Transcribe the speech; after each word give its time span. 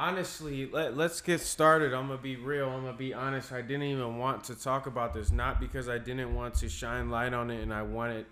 Honestly, 0.00 0.64
let, 0.64 0.96
let's 0.96 1.20
get 1.20 1.42
started. 1.42 1.92
I'm 1.92 2.08
gonna 2.08 2.22
be 2.22 2.36
real. 2.36 2.70
I'm 2.70 2.84
gonna 2.84 2.96
be 2.96 3.12
honest. 3.12 3.52
I 3.52 3.60
didn't 3.60 3.82
even 3.82 4.16
want 4.16 4.44
to 4.44 4.54
talk 4.54 4.86
about 4.86 5.12
this, 5.12 5.30
not 5.30 5.60
because 5.60 5.90
I 5.90 5.98
didn't 5.98 6.34
want 6.34 6.54
to 6.54 6.70
shine 6.70 7.10
light 7.10 7.34
on 7.34 7.50
it, 7.50 7.62
and 7.62 7.70
I 7.70 7.82
wanted 7.82 8.24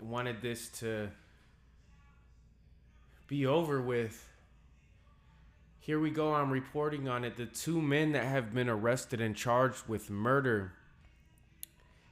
wanted 0.00 0.42
this 0.42 0.66
to 0.80 1.08
be 3.28 3.46
over 3.46 3.80
with. 3.80 4.28
Here 5.78 6.00
we 6.00 6.10
go. 6.10 6.34
I'm 6.34 6.50
reporting 6.50 7.08
on 7.08 7.24
it. 7.24 7.36
The 7.36 7.46
two 7.46 7.80
men 7.80 8.10
that 8.10 8.24
have 8.24 8.52
been 8.52 8.68
arrested 8.68 9.20
and 9.20 9.36
charged 9.36 9.86
with 9.86 10.10
murder 10.10 10.72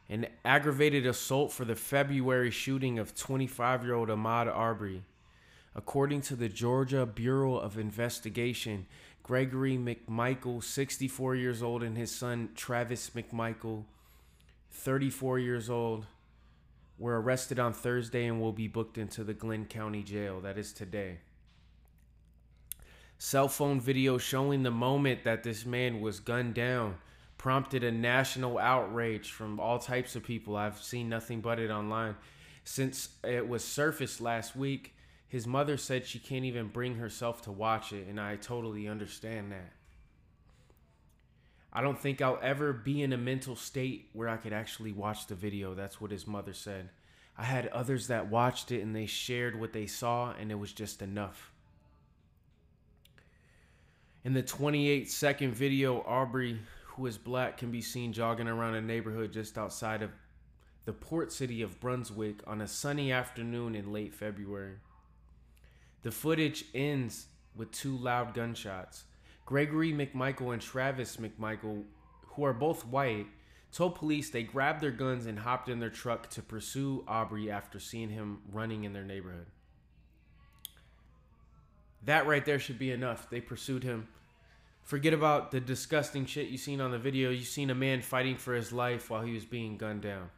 and 0.09 0.29
aggravated 0.45 1.07
assault 1.07 1.50
for 1.50 1.64
the 1.64 1.75
February 1.75 2.53
shooting 2.53 3.00
of 3.00 3.16
25 3.16 3.82
year 3.82 3.95
old 3.95 4.11
Ahmaud 4.11 4.46
Arbery. 4.46 5.03
According 5.79 6.22
to 6.22 6.36
the 6.36 6.48
Georgia 6.48 7.04
Bureau 7.04 7.56
of 7.56 7.77
Investigation, 7.77 8.86
Gregory 9.22 9.77
McMichael, 9.77 10.64
64 10.64 11.34
years 11.34 11.62
old, 11.62 11.82
and 11.82 11.98
his 11.98 12.10
son 12.10 12.48
Travis 12.55 13.10
McMichael, 13.10 13.84
34 14.70 15.38
years 15.38 15.68
old, 15.68 16.06
were 16.98 17.20
arrested 17.20 17.59
on 17.59 17.74
Thursday 17.74 18.24
and 18.24 18.41
will 18.41 18.54
be 18.54 18.68
booked 18.68 18.96
into 18.96 19.23
the 19.23 19.34
Glynn 19.34 19.66
County 19.66 20.02
Jail. 20.02 20.41
That 20.41 20.56
is 20.56 20.73
today. 20.73 21.18
Cell 23.18 23.48
phone 23.48 23.79
video 23.79 24.16
showing 24.16 24.62
the 24.62 24.70
moment 24.70 25.24
that 25.24 25.43
this 25.43 25.66
man 25.66 26.01
was 26.01 26.20
gunned 26.20 26.54
down 26.54 26.96
prompted 27.37 27.84
a 27.84 27.93
national 27.93 28.56
outrage 28.56 29.30
from 29.30 29.60
all 29.60 29.79
types 29.79 30.16
of 30.16 30.24
people. 30.24 30.56
I've 30.56 30.82
seen 30.82 31.10
nothing 31.10 31.43
but 31.43 31.59
it 31.59 31.70
online. 31.70 32.16
Since 32.65 33.10
it 33.23 33.46
was 33.46 33.62
surfaced 33.62 34.23
last 34.23 34.56
week, 34.56 34.95
his 35.29 35.47
mother 35.47 35.77
said 35.77 36.07
she 36.07 36.19
can't 36.19 36.45
even 36.45 36.69
bring 36.69 36.97
herself 36.97 37.43
to 37.43 37.53
watch 37.53 37.93
it, 37.93 38.07
and 38.07 38.21
I 38.21 38.37
totally 38.37 38.89
understand 38.89 39.51
that. 39.52 39.73
I 41.73 41.83
don't 41.83 41.99
think 42.01 42.23
I'll 42.23 42.39
ever 42.43 42.73
be 42.73 43.02
in 43.02 43.13
a 43.13 43.18
mental 43.18 43.57
state 43.57 44.09
where 44.13 44.29
I 44.29 44.37
could 44.37 44.52
actually 44.52 44.93
watch 44.93 45.27
the 45.27 45.35
video. 45.35 45.74
That's 45.74 46.01
what 46.01 46.10
his 46.10 46.27
mother 46.27 46.55
said. 46.55 46.88
I 47.37 47.45
had 47.45 47.66
others 47.66 48.07
that 48.07 48.30
watched 48.30 48.73
it 48.73 48.80
and 48.80 48.96
they 48.96 49.07
shared 49.07 49.60
what 49.60 49.73
they 49.73 49.87
saw, 49.87 50.33
and 50.33 50.51
it 50.51 50.55
was 50.55 50.73
just 50.73 51.02
enough. 51.02 51.52
In 54.24 54.33
the 54.33 54.43
28 54.43 55.11
second 55.11 55.55
video, 55.55 56.02
Aubrey, 56.07 56.59
who 56.87 57.07
is 57.07 57.18
black 57.18 57.59
can 57.59 57.71
be 57.71 57.83
seen 57.83 58.13
jogging 58.13 58.49
around 58.49 58.74
a 58.74 58.80
neighborhood 58.80 59.33
just 59.33 59.59
outside 59.59 60.02
of 60.02 60.11
the 60.87 60.93
port 60.93 61.30
city 61.30 61.63
of 61.63 61.79
Brunswick 61.79 62.37
on 62.46 62.61
a 62.61 62.66
sunny 62.66 63.13
afternoon 63.13 63.74
in 63.74 63.93
late 63.93 64.15
February. 64.15 64.77
The 66.06 66.12
footage 66.12 66.66
ends 66.72 67.26
with 67.56 67.72
two 67.72 67.97
loud 67.97 68.32
gunshots. 68.32 69.06
Gregory 69.44 69.93
McMichael 69.93 70.53
and 70.53 70.62
Travis 70.62 71.16
McMichael, 71.16 71.82
who 72.28 72.44
are 72.44 72.53
both 72.53 72.87
white, 72.87 73.26
told 73.72 73.97
police 73.97 74.31
they 74.31 74.44
grabbed 74.44 74.81
their 74.81 74.93
guns 74.93 75.27
and 75.27 75.37
hopped 75.37 75.69
in 75.69 75.81
their 75.81 75.91
truck 75.91 76.31
to 76.31 76.43
pursue 76.43 77.03
Aubrey 77.09 77.50
after 77.50 77.81
seeing 77.81 78.10
him 78.10 78.38
running 78.53 78.84
in 78.84 78.93
their 78.93 79.03
neighborhood. 79.03 79.47
That 82.04 82.28
right 82.28 82.44
there 82.44 82.60
should 82.60 82.78
be 82.78 82.93
enough. 82.93 83.28
They 83.28 83.41
pursued 83.41 83.82
him 83.82 84.06
Forget 84.84 85.12
about 85.12 85.50
the 85.50 85.59
disgusting 85.59 86.27
shit 86.27 86.47
you 86.47 86.59
seen 86.59 86.81
on 86.81 86.93
the 86.93 86.99
video. 87.00 87.31
You 87.31 87.43
seen 87.43 87.71
a 87.71 87.75
man 87.75 88.00
fighting 88.00 88.37
for 88.37 88.54
his 88.54 88.72
life 88.72 89.10
while 89.10 89.22
he 89.22 89.34
was 89.34 89.44
being 89.44 89.77
gunned 89.77 90.03
down. 90.03 90.31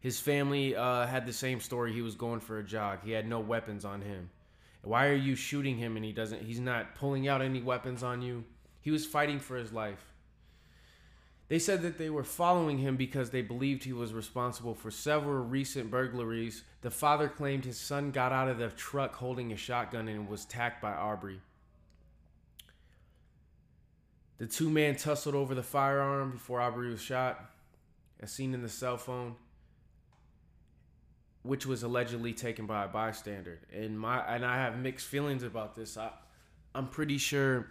His 0.00 0.20
family 0.20 0.76
uh, 0.76 1.06
had 1.06 1.26
the 1.26 1.32
same 1.32 1.60
story. 1.60 1.92
He 1.92 2.02
was 2.02 2.14
going 2.14 2.40
for 2.40 2.58
a 2.58 2.64
jog. 2.64 3.00
He 3.04 3.10
had 3.12 3.28
no 3.28 3.40
weapons 3.40 3.84
on 3.84 4.00
him. 4.02 4.30
Why 4.82 5.08
are 5.08 5.14
you 5.14 5.34
shooting 5.34 5.76
him 5.76 5.96
and 5.96 6.04
he 6.04 6.12
doesn't? 6.12 6.42
He's 6.42 6.60
not 6.60 6.94
pulling 6.94 7.26
out 7.26 7.42
any 7.42 7.60
weapons 7.60 8.02
on 8.02 8.22
you. 8.22 8.44
He 8.80 8.90
was 8.90 9.04
fighting 9.04 9.40
for 9.40 9.56
his 9.56 9.72
life. 9.72 10.12
They 11.48 11.58
said 11.58 11.82
that 11.82 11.98
they 11.98 12.10
were 12.10 12.24
following 12.24 12.78
him 12.78 12.96
because 12.96 13.30
they 13.30 13.40
believed 13.40 13.82
he 13.82 13.92
was 13.92 14.12
responsible 14.12 14.74
for 14.74 14.90
several 14.90 15.44
recent 15.44 15.90
burglaries. 15.90 16.62
The 16.82 16.90
father 16.90 17.28
claimed 17.28 17.64
his 17.64 17.80
son 17.80 18.10
got 18.10 18.32
out 18.32 18.48
of 18.48 18.58
the 18.58 18.68
truck 18.68 19.14
holding 19.14 19.52
a 19.52 19.56
shotgun 19.56 20.08
and 20.08 20.28
was 20.28 20.44
attacked 20.44 20.82
by 20.82 20.92
Aubrey. 20.92 21.40
The 24.36 24.46
two 24.46 24.70
men 24.70 24.94
tussled 24.94 25.34
over 25.34 25.54
the 25.54 25.62
firearm 25.62 26.32
before 26.32 26.60
Aubrey 26.60 26.90
was 26.90 27.00
shot, 27.00 27.50
as 28.20 28.30
seen 28.30 28.54
in 28.54 28.62
the 28.62 28.68
cell 28.68 28.98
phone, 28.98 29.34
which 31.42 31.66
was 31.66 31.82
allegedly 31.82 32.32
taken 32.32 32.66
by 32.66 32.84
a 32.84 32.88
bystander. 32.88 33.60
And 33.72 33.98
my 33.98 34.20
and 34.20 34.44
I 34.44 34.56
have 34.56 34.78
mixed 34.78 35.06
feelings 35.06 35.42
about 35.42 35.76
this. 35.76 35.96
I 35.96 36.10
I'm 36.74 36.88
pretty 36.88 37.18
sure 37.18 37.66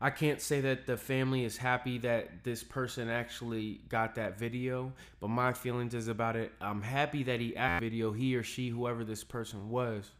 I 0.00 0.10
can't 0.10 0.40
say 0.40 0.60
that 0.62 0.86
the 0.86 0.96
family 0.96 1.44
is 1.44 1.56
happy 1.56 1.98
that 1.98 2.42
this 2.42 2.64
person 2.64 3.08
actually 3.08 3.80
got 3.88 4.16
that 4.16 4.38
video, 4.38 4.92
but 5.20 5.28
my 5.28 5.52
feelings 5.52 5.94
is 5.94 6.08
about 6.08 6.34
it. 6.34 6.52
I'm 6.60 6.82
happy 6.82 7.22
that 7.24 7.40
he 7.40 7.56
added 7.56 7.90
video, 7.90 8.12
he 8.12 8.34
or 8.34 8.42
she, 8.42 8.68
whoever 8.68 9.04
this 9.04 9.22
person 9.22 9.70
was 9.70 10.10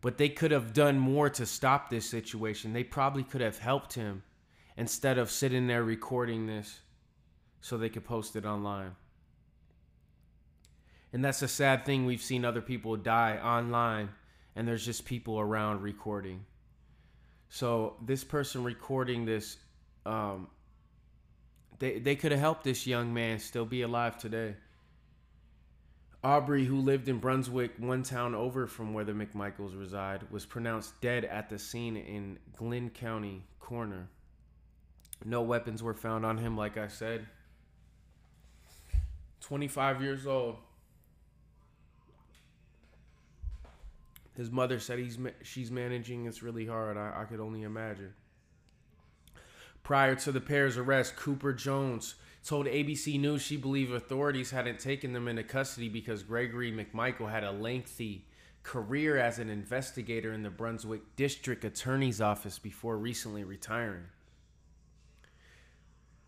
but 0.00 0.16
they 0.16 0.28
could 0.28 0.50
have 0.50 0.72
done 0.72 0.98
more 0.98 1.28
to 1.30 1.46
stop 1.46 1.90
this 1.90 2.08
situation. 2.08 2.72
They 2.72 2.84
probably 2.84 3.24
could 3.24 3.40
have 3.40 3.58
helped 3.58 3.94
him 3.94 4.22
instead 4.76 5.18
of 5.18 5.30
sitting 5.30 5.66
there 5.66 5.82
recording 5.82 6.46
this 6.46 6.80
so 7.60 7.76
they 7.76 7.88
could 7.88 8.04
post 8.04 8.36
it 8.36 8.44
online. 8.44 8.94
And 11.12 11.24
that's 11.24 11.42
a 11.42 11.48
sad 11.48 11.84
thing. 11.86 12.04
We've 12.04 12.22
seen 12.22 12.44
other 12.44 12.60
people 12.60 12.96
die 12.96 13.38
online 13.38 14.10
and 14.54 14.66
there's 14.66 14.84
just 14.84 15.04
people 15.04 15.38
around 15.38 15.82
recording. 15.82 16.44
So 17.48 17.96
this 18.04 18.24
person 18.24 18.64
recording 18.64 19.24
this, 19.24 19.56
um, 20.04 20.48
they, 21.78 21.98
they 21.98 22.16
could 22.16 22.32
have 22.32 22.40
helped 22.40 22.64
this 22.64 22.86
young 22.86 23.14
man 23.14 23.38
still 23.38 23.64
be 23.64 23.82
alive 23.82 24.18
today. 24.18 24.56
Aubrey, 26.24 26.64
who 26.64 26.80
lived 26.80 27.08
in 27.08 27.18
Brunswick, 27.18 27.70
one 27.78 28.02
town 28.02 28.34
over 28.34 28.66
from 28.66 28.92
where 28.92 29.04
the 29.04 29.12
McMichaels 29.12 29.78
reside, 29.78 30.28
was 30.32 30.44
pronounced 30.44 31.00
dead 31.00 31.24
at 31.24 31.48
the 31.48 31.58
scene 31.58 31.96
in 31.96 32.38
Glynn 32.56 32.90
County 32.90 33.44
Corner. 33.60 34.08
No 35.24 35.42
weapons 35.42 35.82
were 35.82 35.94
found 35.94 36.26
on 36.26 36.36
him, 36.38 36.56
like 36.56 36.76
I 36.76 36.88
said. 36.88 37.26
25 39.40 40.02
years 40.02 40.26
old. 40.26 40.56
His 44.38 44.52
mother 44.52 44.78
said 44.78 45.00
he's 45.00 45.18
she's 45.42 45.70
managing. 45.72 46.26
It's 46.26 46.44
really 46.44 46.64
hard. 46.64 46.96
I, 46.96 47.22
I 47.22 47.24
could 47.24 47.40
only 47.40 47.64
imagine. 47.64 48.14
Prior 49.82 50.14
to 50.14 50.30
the 50.30 50.40
pair's 50.40 50.78
arrest, 50.78 51.16
Cooper 51.16 51.52
Jones 51.52 52.14
told 52.44 52.66
ABC 52.66 53.18
News 53.18 53.42
she 53.42 53.56
believed 53.56 53.92
authorities 53.92 54.52
hadn't 54.52 54.78
taken 54.78 55.12
them 55.12 55.26
into 55.26 55.42
custody 55.42 55.88
because 55.88 56.22
Gregory 56.22 56.70
McMichael 56.70 57.28
had 57.28 57.42
a 57.42 57.50
lengthy 57.50 58.26
career 58.62 59.16
as 59.16 59.40
an 59.40 59.50
investigator 59.50 60.32
in 60.32 60.44
the 60.44 60.50
Brunswick 60.50 61.16
District 61.16 61.64
Attorney's 61.64 62.20
Office 62.20 62.60
before 62.60 62.96
recently 62.96 63.42
retiring. 63.42 64.04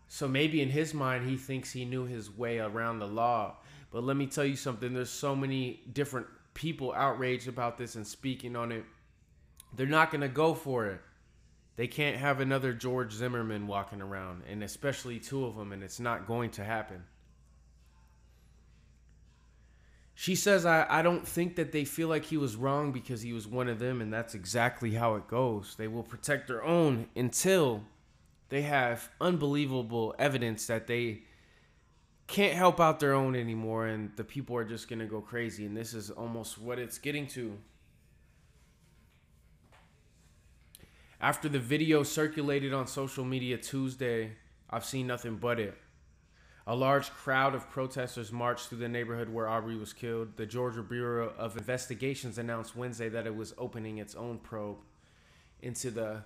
So 0.09 0.27
maybe 0.27 0.61
in 0.61 0.69
his 0.69 0.93
mind, 0.93 1.29
he 1.29 1.37
thinks 1.37 1.71
he 1.71 1.85
knew 1.85 2.05
his 2.05 2.29
way 2.29 2.59
around 2.59 2.99
the 2.99 3.07
law. 3.07 3.55
But 3.89 4.03
let 4.03 4.17
me 4.17 4.27
tell 4.27 4.43
you 4.43 4.57
something 4.57 4.93
there's 4.93 5.09
so 5.09 5.33
many 5.33 5.83
different 5.93 6.27
people 6.53 6.93
outraged 6.93 7.47
about 7.47 7.77
this 7.77 7.95
and 7.95 8.05
speaking 8.05 8.55
on 8.55 8.71
it. 8.71 8.85
They're 9.75 9.87
not 9.87 10.11
going 10.11 10.21
to 10.21 10.27
go 10.27 10.53
for 10.53 10.87
it. 10.87 11.01
They 11.77 11.87
can't 11.87 12.17
have 12.17 12.39
another 12.39 12.73
George 12.73 13.13
Zimmerman 13.13 13.65
walking 13.65 14.01
around, 14.01 14.43
and 14.47 14.63
especially 14.63 15.19
two 15.19 15.45
of 15.45 15.55
them, 15.55 15.71
and 15.71 15.81
it's 15.81 15.99
not 15.99 16.27
going 16.27 16.51
to 16.51 16.63
happen. 16.63 17.03
She 20.13 20.35
says, 20.35 20.65
I, 20.65 20.85
I 20.89 21.01
don't 21.01 21.27
think 21.27 21.55
that 21.55 21.71
they 21.71 21.85
feel 21.85 22.07
like 22.07 22.25
he 22.25 22.37
was 22.37 22.55
wrong 22.55 22.91
because 22.91 23.21
he 23.21 23.33
was 23.33 23.47
one 23.47 23.69
of 23.69 23.79
them, 23.79 24.01
and 24.01 24.13
that's 24.13 24.35
exactly 24.35 24.91
how 24.91 25.15
it 25.15 25.27
goes. 25.27 25.75
They 25.77 25.87
will 25.87 26.03
protect 26.03 26.47
their 26.47 26.63
own 26.63 27.07
until 27.15 27.83
they 28.49 28.61
have 28.63 29.09
unbelievable 29.19 30.13
evidence 30.19 30.67
that 30.67 30.85
they 30.85 31.23
can't 32.31 32.53
help 32.53 32.79
out 32.79 33.01
their 33.01 33.13
own 33.13 33.35
anymore, 33.35 33.87
and 33.87 34.09
the 34.15 34.23
people 34.23 34.55
are 34.55 34.63
just 34.63 34.87
to 34.99 35.05
go 35.05 35.19
crazy. 35.19 35.65
And 35.65 35.75
this 35.75 35.93
is 35.93 36.09
almost 36.09 36.57
what 36.57 36.79
it's 36.79 36.97
getting 36.97 37.27
to. 37.27 37.57
After 41.19 41.49
the 41.49 41.59
video 41.59 42.03
circulated 42.03 42.73
on 42.73 42.87
social 42.87 43.25
media 43.25 43.57
Tuesday, 43.57 44.31
I've 44.69 44.85
seen 44.85 45.07
nothing 45.07 45.35
but 45.35 45.59
it. 45.59 45.77
A 46.65 46.75
large 46.75 47.11
crowd 47.11 47.53
of 47.53 47.69
protesters 47.69 48.31
marched 48.31 48.67
through 48.67 48.77
the 48.77 48.87
neighborhood 48.87 49.27
where 49.27 49.49
Aubrey 49.49 49.75
was 49.75 49.91
killed. 49.91 50.37
The 50.37 50.45
Georgia 50.45 50.83
Bureau 50.83 51.33
of 51.37 51.57
Investigations 51.57 52.37
announced 52.37 52.77
Wednesday 52.77 53.09
that 53.09 53.27
it 53.27 53.35
was 53.35 53.53
opening 53.57 53.97
its 53.97 54.15
own 54.15 54.37
probe 54.37 54.77
into 55.61 55.91
the 55.91 56.23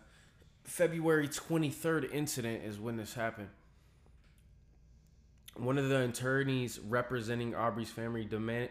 February 0.64 1.28
23rd 1.28 2.14
incident 2.14 2.64
is 2.64 2.80
when 2.80 2.96
this 2.96 3.16
happened. 3.16 3.50
One 5.58 5.78
of 5.78 5.90
the 5.90 6.04
attorneys 6.04 6.80
representing 6.80 7.56
Aubrey's 7.56 7.90
family 7.90 8.26
demand 8.26 8.70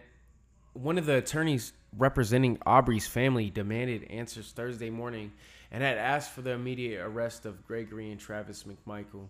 one 0.75 0.98
of 0.98 1.06
the 1.06 1.16
attorneys 1.16 1.72
representing 1.96 2.58
Arbery's 2.66 3.06
family 3.06 3.48
demanded 3.48 4.04
answers 4.10 4.52
Thursday 4.52 4.90
morning 4.90 5.32
and 5.70 5.82
had 5.82 5.96
asked 5.96 6.32
for 6.32 6.42
the 6.42 6.50
immediate 6.50 7.00
arrest 7.00 7.46
of 7.46 7.64
Gregory 7.66 8.10
and 8.10 8.20
Travis 8.20 8.64
McMichael. 8.64 9.28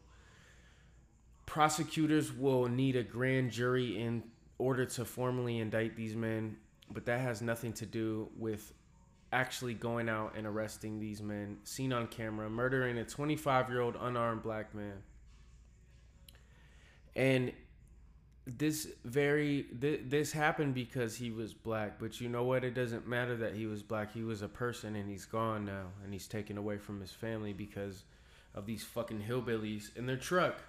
Prosecutors 1.47 2.33
will 2.33 2.67
need 2.67 2.97
a 2.97 3.03
grand 3.03 3.53
jury 3.53 4.01
in 4.01 4.23
order 4.59 4.87
to 4.87 5.05
formally 5.05 5.59
indict 5.59 5.95
these 5.97 6.17
men, 6.17 6.57
but 6.91 7.05
that 7.05 7.21
has 7.21 7.43
nothing 7.43 7.75
to 7.75 7.87
do 7.87 8.31
with 8.39 8.73
actually 9.33 9.75
going 9.75 10.09
out 10.09 10.35
and 10.37 10.47
arresting 10.47 10.99
these 10.99 11.21
men 11.21 11.59
seen 11.65 11.93
on 11.93 12.07
camera 12.07 12.49
murdering 12.49 12.97
a 12.99 13.05
25 13.05 13.69
year 13.69 13.81
old 13.81 13.97
unarmed 14.01 14.43
black 14.43 14.75
man. 14.75 15.03
And 17.17 17.53
this 18.47 18.89
very 19.05 19.67
th- 19.81 20.03
this 20.05 20.33
happened 20.33 20.75
because 20.75 21.17
he 21.17 21.31
was 21.31 21.55
black 21.55 21.99
but 21.99 22.21
you 22.21 22.29
know 22.29 22.45
what? 22.45 22.63
It 22.65 22.75
doesn't 22.75 23.07
matter 23.07 23.37
that 23.37 23.55
he 23.55 23.67
was 23.67 23.83
black. 23.83 24.13
He 24.13 24.23
was 24.23 24.43
a 24.43 24.49
person 24.49 24.97
and 24.97 25.09
he's 25.09 25.25
gone 25.25 25.65
now 25.65 25.87
and 26.05 26.13
he's 26.13 26.27
taken 26.27 26.59
away 26.59 26.77
from 26.79 27.01
his 27.01 27.11
family 27.11 27.53
because 27.53 28.05
of 28.55 28.67
these 28.67 28.85
fucking 28.85 29.25
hillbillies 29.29 29.97
in 29.97 30.07
their 30.07 30.17
truck. 30.17 30.61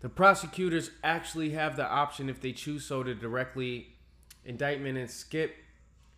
The 0.00 0.08
prosecutors 0.08 0.90
actually 1.04 1.50
have 1.50 1.76
the 1.76 1.86
option 1.86 2.28
if 2.28 2.40
they 2.40 2.52
choose 2.52 2.84
so 2.84 3.04
to 3.04 3.14
directly 3.14 3.86
indictment 4.44 4.98
and 4.98 5.08
skip 5.08 5.54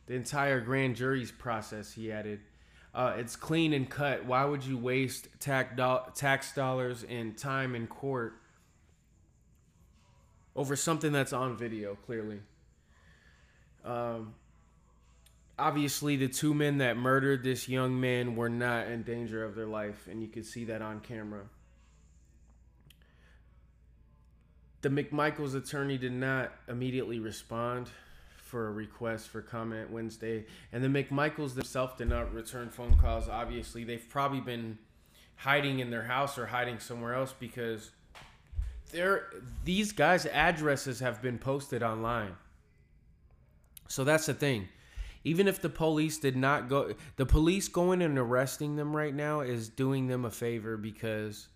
the 0.07 0.15
entire 0.15 0.61
grand 0.61 0.97
jury's 0.97 1.31
process 1.31 1.93
he 1.93 2.11
added. 2.11 2.41
Uh, 2.95 3.15
it's 3.19 3.37
clean 3.37 3.75
and 3.75 3.91
cut. 3.91 4.25
Why 4.25 4.45
would 4.45 4.65
you 4.65 4.79
waste 4.79 5.29
tax, 5.41 5.77
do- 5.77 6.13
tax 6.15 6.55
dollars 6.55 7.05
and 7.05 7.37
time 7.37 7.75
in 7.75 7.87
court 7.87 8.41
over 10.57 10.77
something 10.77 11.13
that's 11.13 11.33
on 11.33 11.57
video, 11.57 11.97
clearly. 12.07 12.41
Um, 13.85 14.35
obviously, 15.59 16.17
the 16.17 16.29
two 16.29 16.55
men 16.55 16.79
that 16.79 16.97
murdered 16.97 17.43
this 17.43 17.69
young 17.69 18.01
man 18.01 18.37
were 18.37 18.49
not 18.49 18.87
in 18.89 19.03
danger 19.03 19.45
of 19.45 19.55
their 19.55 19.67
life, 19.67 20.07
and 20.11 20.23
you 20.23 20.29
could 20.29 20.47
see 20.47 20.65
that 20.65 20.81
on 20.81 21.01
camera. 21.01 21.43
The 24.83 24.91
McMichaels 24.91 25.55
attorney 25.55 25.97
did 25.97 26.13
not 26.13 26.53
immediately 26.69 27.19
respond 27.19 27.89
for 28.37 28.69
a 28.69 28.73
request 28.73 29.29
for 29.29 29.43
comment 29.43 29.91
Wednesday, 29.91 30.45
and 30.73 30.85
the 30.85 30.89
McMichaels 30.89 31.55
themselves 31.55 31.95
did 31.97 32.09
not 32.09 32.33
return 32.33 32.69
phone 32.69 32.97
calls. 32.99 33.29
Obviously, 33.29 33.83
they've 33.83 34.09
probably 34.09 34.41
been 34.41 34.79
hiding 35.37 35.81
in 35.81 35.91
their 35.91 36.05
house 36.05 36.39
or 36.39 36.47
hiding 36.47 36.79
somewhere 36.79 37.15
else 37.15 37.35
because 37.39 37.91
there 38.93 39.27
these 39.65 39.93
guys' 39.93 40.27
addresses 40.27 41.01
have 41.01 41.21
been 41.23 41.39
posted 41.39 41.83
online. 41.83 42.37
So 43.89 44.05
that's 44.05 44.27
the 44.27 44.35
thing. 44.35 44.69
Even 45.25 45.49
if 45.49 45.61
the 45.63 45.71
police 45.71 46.19
did 46.19 46.37
not 46.37 46.69
go 46.69 46.95
the 47.17 47.27
police 47.27 47.69
going 47.69 48.03
and 48.03 48.19
arresting 48.19 48.77
them 48.77 48.95
right 48.95 49.15
now 49.15 49.41
is 49.41 49.69
doing 49.69 50.07
them 50.07 50.25
a 50.25 50.31
favor 50.31 50.77
because 50.77 51.49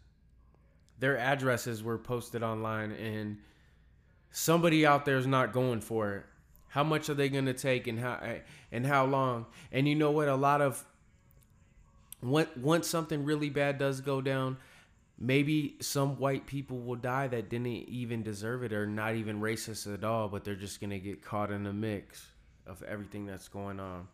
their 0.98 1.16
addresses 1.16 1.82
were 1.82 1.98
posted 1.98 2.42
online 2.42 2.92
and 2.92 3.38
somebody 4.30 4.84
out 4.84 5.04
there 5.04 5.16
is 5.16 5.26
not 5.26 5.52
going 5.52 5.80
for 5.80 6.14
it. 6.16 6.24
How 6.68 6.84
much 6.84 7.08
are 7.08 7.14
they 7.14 7.28
going 7.28 7.46
to 7.46 7.54
take 7.54 7.86
and 7.86 7.98
how 7.98 8.20
and 8.70 8.86
how 8.86 9.06
long? 9.06 9.46
And 9.72 9.88
you 9.88 9.94
know 9.94 10.10
what 10.10 10.28
a 10.28 10.34
lot 10.34 10.60
of 10.60 10.84
once 12.22 12.88
something 12.88 13.24
really 13.24 13.48
bad 13.48 13.78
does 13.78 14.00
go 14.00 14.20
down, 14.20 14.56
maybe 15.18 15.76
some 15.80 16.16
white 16.18 16.46
people 16.46 16.78
will 16.78 16.96
die 16.96 17.26
that 17.26 17.48
didn't 17.48 17.66
even 17.66 18.22
deserve 18.22 18.62
it 18.62 18.72
or 18.72 18.86
not 18.86 19.16
even 19.16 19.40
racist 19.40 19.92
at 19.92 20.04
all, 20.04 20.28
but 20.28 20.44
they're 20.44 20.54
just 20.54 20.80
gonna 20.80 20.98
get 20.98 21.22
caught 21.22 21.50
in 21.50 21.64
the 21.64 21.72
mix 21.72 22.26
of 22.66 22.82
everything 22.84 23.26
that's 23.26 23.48
going 23.48 23.80
on. 23.80 24.06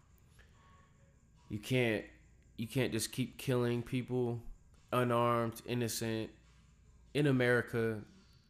You 1.48 1.58
can't 1.58 2.04
you 2.56 2.66
can't 2.66 2.92
just 2.92 3.12
keep 3.12 3.36
killing 3.36 3.82
people 3.82 4.40
unarmed, 4.92 5.60
innocent 5.66 6.30
in 7.12 7.26
America 7.26 8.00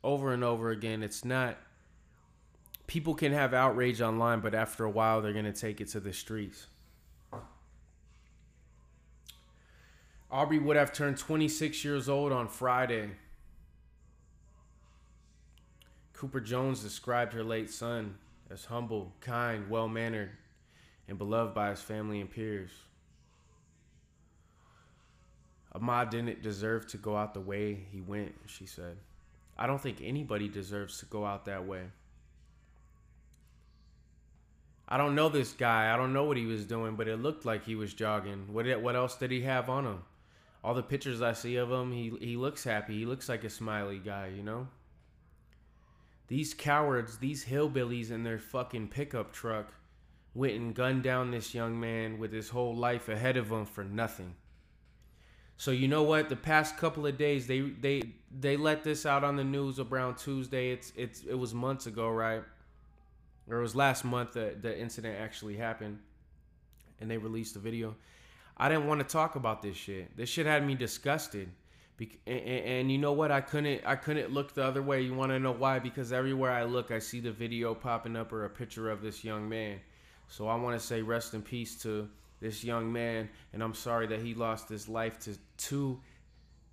over 0.05 0.33
and 0.33 0.45
over 0.45 0.71
again. 0.71 1.03
It's 1.03 1.25
not 1.25 1.57
people 2.87 3.15
can 3.15 3.33
have 3.33 3.55
outrage 3.55 4.01
online, 4.01 4.41
but 4.41 4.55
after 4.55 4.85
a 4.85 4.91
while 4.91 5.21
they're 5.21 5.33
gonna 5.33 5.53
take 5.53 5.81
it 5.81 5.89
to 5.89 6.01
the 6.01 6.13
streets. 6.13 6.69
Arbery 10.35 10.59
would 10.59 10.77
have 10.77 10.93
turned 10.93 11.17
26 11.17 11.85
years 11.85 12.09
old 12.09 12.33
on 12.33 12.49
Friday. 12.49 13.09
Cooper 16.13 16.41
Jones 16.41 16.83
described 16.83 17.33
her 17.35 17.45
late 17.45 17.71
son 17.71 18.17
as 18.51 18.65
humble, 18.65 19.13
kind, 19.21 19.71
well 19.71 19.87
mannered, 19.87 20.31
and 21.07 21.19
beloved 21.19 21.55
by 21.55 21.71
his 21.71 21.81
family 21.81 22.21
and 22.21 22.29
peers. 22.29 22.73
Ahmaud 25.73 26.11
didn't 26.11 26.43
deserve 26.43 26.89
to 26.89 26.97
go 26.97 27.17
out 27.17 27.33
the 27.33 27.41
way 27.41 27.87
he 27.93 28.01
went, 28.01 28.35
she 28.47 28.67
said. 28.67 28.97
I 29.57 29.69
don't 29.69 29.81
think 29.81 29.99
anybody 30.03 30.49
deserves 30.49 30.99
to 30.99 31.07
go 31.07 31.25
out 31.25 31.45
that 31.45 31.65
way. 31.65 31.85
I 34.89 34.97
don't 34.97 35.15
know 35.15 35.29
this 35.29 35.53
guy. 35.53 35.95
I 35.95 35.97
don't 35.97 36.13
know 36.13 36.25
what 36.25 36.37
he 36.37 36.47
was 36.47 36.65
doing, 36.65 36.97
but 36.97 37.07
it 37.07 37.23
looked 37.23 37.45
like 37.45 37.65
he 37.65 37.77
was 37.77 37.95
jogging. 37.95 38.53
What 38.53 38.67
what 38.83 38.97
else 38.97 39.15
did 39.15 39.31
he 39.31 39.43
have 39.43 39.71
on 39.71 39.85
him? 39.85 40.03
All 40.65 40.73
the 40.73 40.83
pictures 40.83 41.21
I 41.21 41.35
see 41.35 41.57
of 41.57 41.71
him, 41.71 41.93
he 41.93 42.11
he 42.19 42.37
looks 42.39 42.65
happy. 42.65 42.99
He 42.99 43.05
looks 43.05 43.29
like 43.29 43.45
a 43.45 43.51
smiley 43.51 43.99
guy, 43.99 44.31
you 44.35 44.43
know? 44.43 44.67
These 46.29 46.55
cowards, 46.55 47.19
these 47.19 47.45
hillbillies 47.45 48.11
in 48.11 48.23
their 48.23 48.39
fucking 48.39 48.89
pickup 48.89 49.31
truck 49.31 49.75
went 50.33 50.55
and 50.55 50.75
gunned 50.75 51.03
down 51.03 51.31
this 51.31 51.55
young 51.55 51.79
man 51.79 52.19
with 52.19 52.33
his 52.33 52.49
whole 52.49 52.75
life 52.75 53.11
ahead 53.11 53.37
of 53.37 53.53
him 53.53 53.67
for 53.67 53.85
nothing. 53.85 54.35
So 55.59 55.71
you 55.71 55.87
know 55.87 56.03
what? 56.03 56.31
The 56.31 56.37
past 56.37 56.79
couple 56.79 57.07
of 57.07 57.19
days, 57.19 57.47
they 57.47 57.61
they 57.61 58.03
they 58.37 58.57
let 58.57 58.85
this 58.85 59.05
out 59.05 59.23
on 59.23 59.37
the 59.37 59.45
news 59.45 59.79
around 59.79 60.17
Tuesday. 60.17 60.71
It's 60.71 60.95
it's 60.97 61.25
it 61.25 61.39
was 61.39 61.53
months 61.53 61.87
ago, 61.87 62.09
right? 62.09 62.43
Or 63.51 63.59
it 63.59 63.63
was 63.63 63.77
last 63.77 64.03
month 64.03 64.33
that 64.33 64.63
the 64.63 64.77
incident 64.77 65.19
actually 65.21 65.59
happened, 65.59 65.99
and 67.01 67.11
they 67.11 67.19
released 67.19 67.53
the 67.53 67.61
video. 67.61 67.95
I 68.57 68.69
didn't 68.69 68.87
want 68.87 69.01
to 69.01 69.07
talk 69.07 69.37
about 69.37 69.63
this 69.63 69.77
shit. 69.77 70.17
This 70.17 70.29
shit 70.29 70.47
had 70.47 70.67
me 70.67 70.75
disgusted. 70.75 71.51
Be- 71.97 72.19
and, 72.27 72.41
and, 72.41 72.93
you 72.93 72.99
know 72.99 73.13
what? 73.13 73.31
I 73.31 73.41
couldn't. 73.41 73.83
I 73.85 73.97
couldn't 73.97 74.33
look 74.33 74.55
the 74.55 74.65
other 74.65 74.83
way. 74.83 75.03
You 75.03 75.15
want 75.15 75.31
to 75.31 75.39
know 75.39 75.53
why? 75.53 75.79
Because 75.79 76.13
everywhere 76.13 76.51
I 76.51 76.65
look, 76.65 76.91
I 76.91 76.99
see 76.99 77.21
the 77.21 77.33
video 77.33 77.75
popping 77.75 78.17
up 78.17 78.33
or 78.33 78.45
a 78.45 78.51
picture 78.51 78.91
of 78.91 79.03
this 79.03 79.25
young 79.25 79.49
man. 79.49 79.81
So 80.29 80.49
I 80.49 80.57
want 80.57 80.79
to 80.79 80.85
say 80.85 81.03
rest 81.03 81.35
in 81.35 81.43
peace 81.43 81.81
to 81.83 82.09
this 82.41 82.65
young 82.65 82.93
man, 82.93 83.29
and 83.53 83.63
I'm 83.63 83.75
sorry 83.75 84.07
that 84.09 84.21
he 84.21 84.35
lost 84.35 84.69
his 84.69 84.89
life 84.89 85.19
to 85.21 85.37
two 85.57 86.01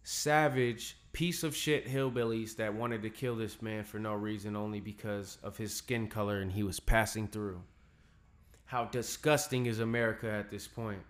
savage 0.03 0.97
piece 1.13 1.43
of 1.43 1.55
shit 1.55 1.87
hillbillies 1.87 2.55
that 2.55 2.73
wanted 2.73 3.01
to 3.03 3.09
kill 3.09 3.35
this 3.35 3.61
man 3.61 3.83
for 3.83 3.99
no 3.99 4.13
reason, 4.13 4.55
only 4.55 4.79
because 4.79 5.37
of 5.43 5.57
his 5.57 5.73
skin 5.73 6.07
color 6.07 6.39
and 6.39 6.51
he 6.51 6.63
was 6.63 6.79
passing 6.79 7.27
through. 7.27 7.61
How 8.65 8.85
disgusting 8.85 9.65
is 9.65 9.79
America 9.79 10.31
at 10.31 10.49
this 10.49 10.67
point? 10.67 11.01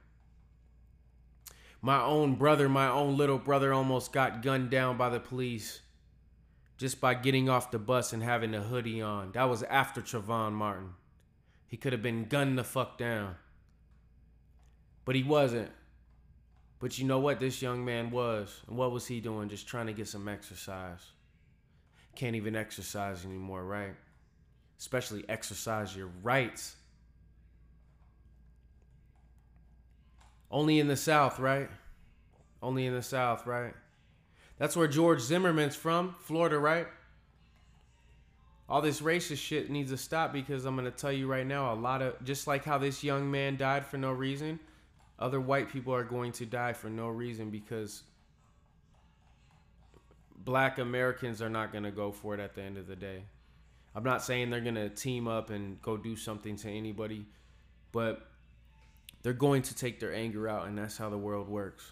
My 1.82 2.02
own 2.02 2.36
brother, 2.36 2.70
my 2.70 2.88
own 2.88 3.18
little 3.18 3.40
brother, 3.40 3.74
almost 3.74 4.14
got 4.14 4.42
gunned 4.42 4.70
down 4.70 4.98
by 4.98 5.10
the 5.10 5.20
police 5.20 5.82
just 6.78 7.00
by 7.00 7.14
getting 7.14 7.48
off 7.48 7.70
the 7.70 7.80
bus 7.80 8.12
and 8.12 8.24
having 8.24 8.56
a 8.56 8.62
hoodie 8.62 9.02
on. 9.02 9.32
That 9.34 9.50
was 9.50 9.62
after 9.64 10.02
Trayvon 10.02 10.54
Martin. 10.54 10.90
He 11.68 11.78
could 11.78 11.94
have 11.94 12.02
been 12.02 12.26
gunned 12.26 12.58
the 12.58 12.64
fuck 12.64 12.98
down. 12.98 13.36
But 15.06 15.16
he 15.16 15.24
wasn't. 15.24 15.70
But 16.80 16.98
you 16.98 17.06
know 17.06 17.20
what 17.20 17.40
this 17.40 17.62
young 17.62 17.86
man 17.86 18.10
was? 18.10 18.62
And 18.68 18.78
what 18.78 18.92
was 18.92 19.06
he 19.06 19.20
doing? 19.20 19.48
Just 19.50 19.68
trying 19.68 19.86
to 19.88 19.94
get 19.94 20.08
some 20.08 20.28
exercise. 20.28 21.00
Can't 22.16 22.36
even 22.36 22.56
exercise 22.56 23.26
anymore, 23.26 23.64
right? 23.64 23.94
Especially 24.80 25.24
exercise 25.30 25.96
your 25.96 26.10
rights. 26.24 26.76
Only 30.52 30.80
in 30.80 30.88
the 30.88 30.98
South, 30.98 31.40
right? 31.40 31.70
Only 32.62 32.86
in 32.86 32.94
the 32.94 33.02
South, 33.02 33.48
right? 33.48 33.74
That's 34.58 34.76
where 34.76 34.88
George 34.88 35.22
Zimmerman's 35.22 35.76
from, 35.76 36.16
Florida, 36.20 36.60
right? 36.60 36.88
All 38.70 38.82
this 38.82 39.02
racist 39.02 39.40
shit 39.40 39.70
needs 39.70 39.92
to 39.92 39.98
stop 39.98 40.32
because 40.32 40.66
I'm 40.66 40.76
going 40.76 40.90
to 40.90 40.96
tell 40.96 41.12
you 41.12 41.28
right 41.28 41.46
now 41.46 41.74
a 41.74 41.76
lot 41.76 42.02
of, 42.02 42.24
just 42.24 42.48
like 42.48 42.64
how 42.64 42.78
this 42.78 43.04
young 43.04 43.32
man 43.32 43.58
died 43.58 43.86
for 43.86 43.98
no 43.98 44.12
reason, 44.12 44.60
other 45.18 45.42
white 45.42 45.70
people 45.70 45.94
are 45.94 46.04
going 46.04 46.32
to 46.34 46.46
die 46.46 46.74
for 46.74 46.90
no 46.90 47.08
reason 47.08 47.50
because 47.50 48.04
black 50.38 50.80
Americans 50.80 51.42
are 51.42 51.50
not 51.50 51.72
going 51.72 51.84
to 51.84 51.92
go 51.92 52.12
for 52.12 52.34
it 52.34 52.40
at 52.40 52.56
the 52.56 52.62
end 52.62 52.78
of 52.78 52.88
the 52.88 52.96
day. 52.96 53.24
I'm 53.94 54.04
not 54.04 54.24
saying 54.24 54.50
they're 54.50 54.62
going 54.62 54.76
to 54.76 54.90
team 54.90 55.28
up 55.28 55.50
and 55.50 55.82
go 55.82 55.98
do 55.98 56.16
something 56.16 56.56
to 56.58 56.70
anybody, 56.70 57.26
but 57.92 58.31
they're 59.24 59.34
going 59.34 59.62
to 59.64 59.76
take 59.76 60.00
their 60.00 60.14
anger 60.14 60.48
out, 60.48 60.68
and 60.68 60.78
that's 60.78 60.98
how 60.98 61.10
the 61.10 61.18
world 61.18 61.48
works. 61.48 61.92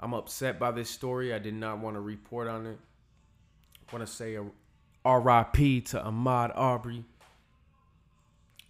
I'm 0.00 0.14
upset 0.14 0.58
by 0.58 0.70
this 0.70 0.90
story. 0.90 1.32
I 1.34 1.38
did 1.38 1.54
not 1.54 1.78
want 1.78 1.96
to 1.96 2.00
report 2.00 2.48
on 2.48 2.66
it. 2.66 2.78
I 3.88 3.96
want 3.96 4.06
to 4.06 4.12
say 4.12 4.34
a 4.34 4.42
RIP 4.42 5.84
to 5.86 6.00
Ahmaud 6.00 6.56
Aubrey, 6.56 7.04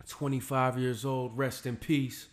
25 0.07 0.79
years 0.79 1.05
old. 1.05 1.37
Rest 1.37 1.67
in 1.67 1.77
peace. 1.77 2.29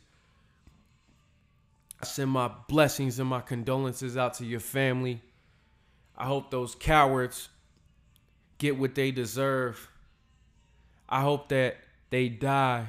I 2.01 2.05
send 2.05 2.31
my 2.31 2.51
blessings 2.67 3.19
and 3.19 3.29
my 3.29 3.41
condolences 3.41 4.17
out 4.17 4.35
to 4.35 4.45
your 4.45 4.59
family. 4.59 5.21
I 6.17 6.25
hope 6.25 6.51
those 6.51 6.75
cowards 6.75 7.49
get 8.57 8.77
what 8.77 8.95
they 8.95 9.11
deserve. 9.11 9.89
I 11.09 11.21
hope 11.21 11.49
that 11.49 11.77
they 12.09 12.29
die 12.29 12.87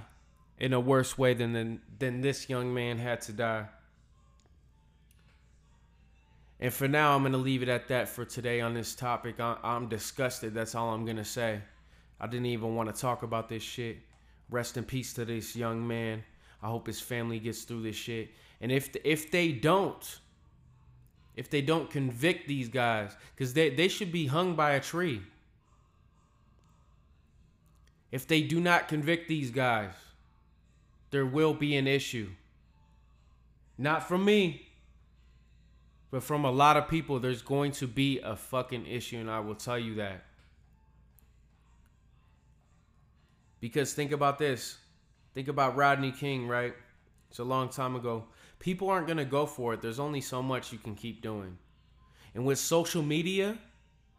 in 0.59 0.73
a 0.73 0.81
worse 0.81 1.17
way 1.19 1.35
than 1.35 1.53
than, 1.53 1.81
than 1.99 2.21
this 2.21 2.49
young 2.49 2.73
man 2.73 2.99
had 2.99 3.21
to 3.23 3.33
die. 3.33 3.67
And 6.59 6.73
for 6.73 6.89
now, 6.89 7.15
I'm 7.15 7.21
going 7.23 7.33
to 7.33 7.39
leave 7.39 7.63
it 7.63 7.69
at 7.69 7.89
that 7.89 8.09
for 8.09 8.25
today 8.25 8.63
on 8.63 8.73
this 8.73 8.95
topic. 8.95 9.41
I, 9.41 9.57
I'm 9.63 9.89
disgusted. 9.89 10.55
That's 10.55 10.75
all 10.75 10.91
I'm 10.95 11.05
going 11.05 11.19
to 11.19 11.25
say. 11.25 11.61
I 12.19 12.27
didn't 12.27 12.47
even 12.47 12.75
want 12.75 12.95
to 12.95 12.99
talk 12.99 13.23
about 13.23 13.49
this 13.49 13.63
shit. 13.63 13.99
Rest 14.49 14.79
in 14.79 14.85
peace 14.85 15.13
to 15.15 15.27
this 15.27 15.55
young 15.55 15.87
man. 15.87 16.25
I 16.63 16.69
hope 16.69 16.87
his 16.87 17.01
family 17.01 17.39
gets 17.39 17.63
through 17.65 17.83
this 17.83 17.97
shit. 17.97 18.31
And 18.61 18.73
if 18.73 18.95
if 19.05 19.31
they 19.31 19.53
don't, 19.53 20.19
if 21.35 21.51
they 21.51 21.61
don't 21.61 21.91
convict 21.91 22.49
these 22.49 22.69
guys, 22.69 23.15
because 23.35 23.53
they, 23.53 23.69
they 23.69 23.89
should 23.89 24.11
be 24.11 24.27
hung 24.27 24.55
by 24.57 24.73
a 24.73 24.81
tree. 24.81 25.21
If 28.11 28.27
they 28.27 28.41
do 28.41 28.61
not 28.61 28.89
convict 28.89 29.29
these 29.29 29.51
guys, 29.51 29.93
there 31.11 31.27
will 31.27 31.55
be 31.55 31.77
an 31.77 31.87
issue. 31.87 32.31
Not 33.79 34.09
from 34.09 34.25
me, 34.25 34.67
but 36.11 36.23
from 36.23 36.45
a 36.45 36.51
lot 36.51 36.77
of 36.77 36.89
people, 36.89 37.19
there's 37.19 37.43
going 37.43 37.73
to 37.73 37.87
be 37.87 38.21
a 38.21 38.37
fucking 38.37 38.87
issue, 38.87 39.19
and 39.19 39.31
I 39.31 39.41
will 39.41 39.55
tell 39.55 39.79
you 39.79 39.97
that. 39.97 40.25
Because 43.61 43.93
think 43.93 44.13
about 44.13 44.39
this. 44.39 44.79
Think 45.35 45.49
about 45.49 45.77
Rodney 45.77 46.13
King, 46.13 46.49
right? 46.49 46.75
It's 47.29 47.39
a 47.39 47.45
long 47.45 47.69
time 47.69 47.97
ago. 47.97 48.25
People 48.59 48.89
aren't 48.89 49.07
going 49.07 49.19
to 49.19 49.25
go 49.25 49.45
for 49.45 49.75
it. 49.75 49.83
There's 49.83 50.01
only 50.01 50.21
so 50.21 50.43
much 50.43 50.73
you 50.73 50.79
can 50.79 50.95
keep 50.95 51.21
doing. 51.21 51.59
And 52.35 52.47
with 52.47 52.59
social 52.59 53.03
media, 53.03 53.59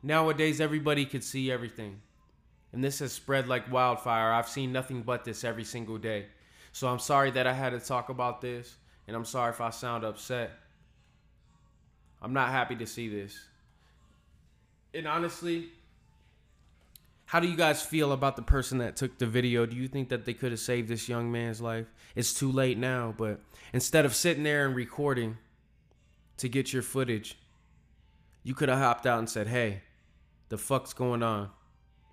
nowadays 0.03 0.61
everybody 0.61 1.05
could 1.05 1.23
see 1.23 1.51
everything. 1.51 2.01
And 2.73 2.83
this 2.83 2.99
has 2.99 3.13
spread 3.13 3.47
like 3.47 3.71
wildfire. 3.71 4.31
I've 4.31 4.49
seen 4.49 4.71
nothing 4.71 5.01
but 5.01 5.23
this 5.23 5.43
every 5.43 5.63
single 5.63 5.97
day. 5.97 6.27
So 6.77 6.87
I'm 6.87 6.99
sorry 6.99 7.31
that 7.31 7.47
I 7.47 7.53
had 7.53 7.71
to 7.71 7.79
talk 7.79 8.09
about 8.09 8.39
this. 8.39 8.75
And 9.07 9.15
I'm 9.15 9.25
sorry 9.25 9.49
if 9.49 9.59
I 9.61 9.71
sound 9.71 10.03
upset. 10.03 10.51
I'm 12.21 12.33
not 12.33 12.49
happy 12.49 12.75
to 12.75 12.85
see 12.85 13.09
this. 13.09 13.35
And 14.93 15.07
honestly, 15.07 15.69
how 17.25 17.39
do 17.39 17.47
you 17.47 17.57
guys 17.57 17.81
feel 17.81 18.11
about 18.11 18.35
the 18.35 18.43
person 18.43 18.77
that 18.77 18.95
took 18.95 19.17
the 19.17 19.25
video? 19.25 19.65
Do 19.65 19.75
you 19.75 19.87
think 19.87 20.09
that 20.09 20.25
they 20.25 20.35
could 20.35 20.51
have 20.51 20.59
saved 20.59 20.87
this 20.87 21.09
young 21.09 21.31
man's 21.31 21.59
life? 21.61 21.87
It's 22.15 22.31
too 22.31 22.51
late 22.51 22.77
now, 22.77 23.11
but 23.17 23.39
instead 23.73 24.05
of 24.05 24.13
sitting 24.13 24.43
there 24.43 24.67
and 24.67 24.75
recording 24.75 25.39
to 26.37 26.47
get 26.47 26.73
your 26.73 26.83
footage, 26.83 27.39
you 28.43 28.53
could 28.53 28.69
have 28.69 28.77
hopped 28.77 29.07
out 29.07 29.17
and 29.17 29.27
said, 29.27 29.47
"Hey, 29.47 29.81
the 30.49 30.59
fuck's 30.59 30.93
going 30.93 31.23
on?" 31.23 31.49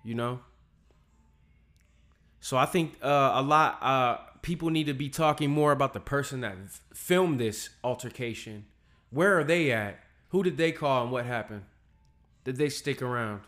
You 0.03 0.15
know? 0.15 0.39
So 2.39 2.57
I 2.57 2.65
think 2.65 2.97
uh, 3.01 3.31
a 3.35 3.41
lot 3.41 3.77
uh, 3.81 4.17
people 4.45 4.69
need 4.69 4.85
to 4.85 4.93
be 4.93 5.09
talking 5.09 5.49
more 5.49 5.71
about 5.71 5.93
the 5.93 5.99
person 5.99 6.41
that 6.41 6.55
filmed 6.93 7.39
this 7.39 7.71
altercation. 7.83 8.63
Where 9.09 9.39
are 9.39 9.43
they 9.43 9.71
at? 9.71 9.99
Who 10.29 10.43
did 10.43 10.55
they 10.55 10.71
call 10.71 11.01
and 11.01 11.11
what 11.11 11.25
happened? 11.25 11.63
Did 12.43 12.57
they 12.57 12.69
stick 12.69 13.01
around? 13.01 13.41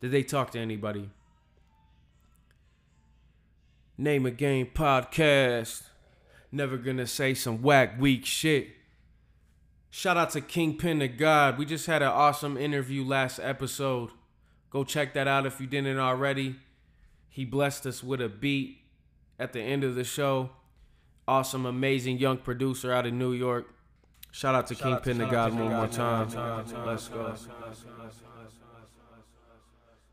Did 0.00 0.12
they 0.12 0.22
talk 0.22 0.50
to 0.52 0.58
anybody? 0.58 1.10
Name 3.98 4.24
a 4.24 4.30
game 4.30 4.70
podcast. 4.74 5.82
Never 6.50 6.78
gonna 6.78 7.06
say 7.06 7.34
some 7.34 7.60
whack 7.60 8.00
weak 8.00 8.24
shit. 8.24 8.68
Shout 9.90 10.16
out 10.16 10.30
to 10.30 10.40
Kingpin 10.40 11.00
the 11.00 11.08
God. 11.08 11.58
We 11.58 11.66
just 11.66 11.84
had 11.84 12.00
an 12.00 12.08
awesome 12.08 12.56
interview 12.56 13.04
last 13.04 13.38
episode. 13.40 14.08
Go 14.70 14.84
check 14.84 15.12
that 15.12 15.28
out 15.28 15.44
if 15.44 15.60
you 15.60 15.66
didn't 15.66 15.98
already. 15.98 16.56
He 17.28 17.44
blessed 17.44 17.84
us 17.84 18.02
with 18.02 18.22
a 18.22 18.30
beat 18.30 18.83
at 19.38 19.52
the 19.52 19.60
end 19.60 19.84
of 19.84 19.94
the 19.94 20.04
show. 20.04 20.50
Awesome, 21.26 21.64
amazing 21.64 22.18
young 22.18 22.38
producer 22.38 22.92
out 22.92 23.06
of 23.06 23.12
New 23.14 23.32
York. 23.32 23.66
Shout 24.30 24.54
out 24.54 24.66
to 24.66 24.74
Kingpin 24.74 25.18
the 25.18 25.26
God 25.26 25.54
one 25.54 25.72
more 25.72 25.86
time. 25.86 26.28
Let's 26.84 27.08
go. 27.08 27.34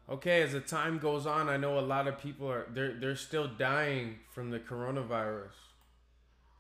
Okay, 0.09 0.41
as 0.41 0.51
the 0.51 0.59
time 0.59 0.99
goes 0.99 1.25
on, 1.25 1.49
I 1.49 1.57
know 1.57 1.79
a 1.79 1.81
lot 1.81 2.07
of 2.07 2.19
people 2.19 2.49
are 2.51 2.67
they're 2.73 2.93
they're 2.93 3.15
still 3.15 3.47
dying 3.47 4.19
from 4.29 4.51
the 4.51 4.59
coronavirus. 4.59 5.55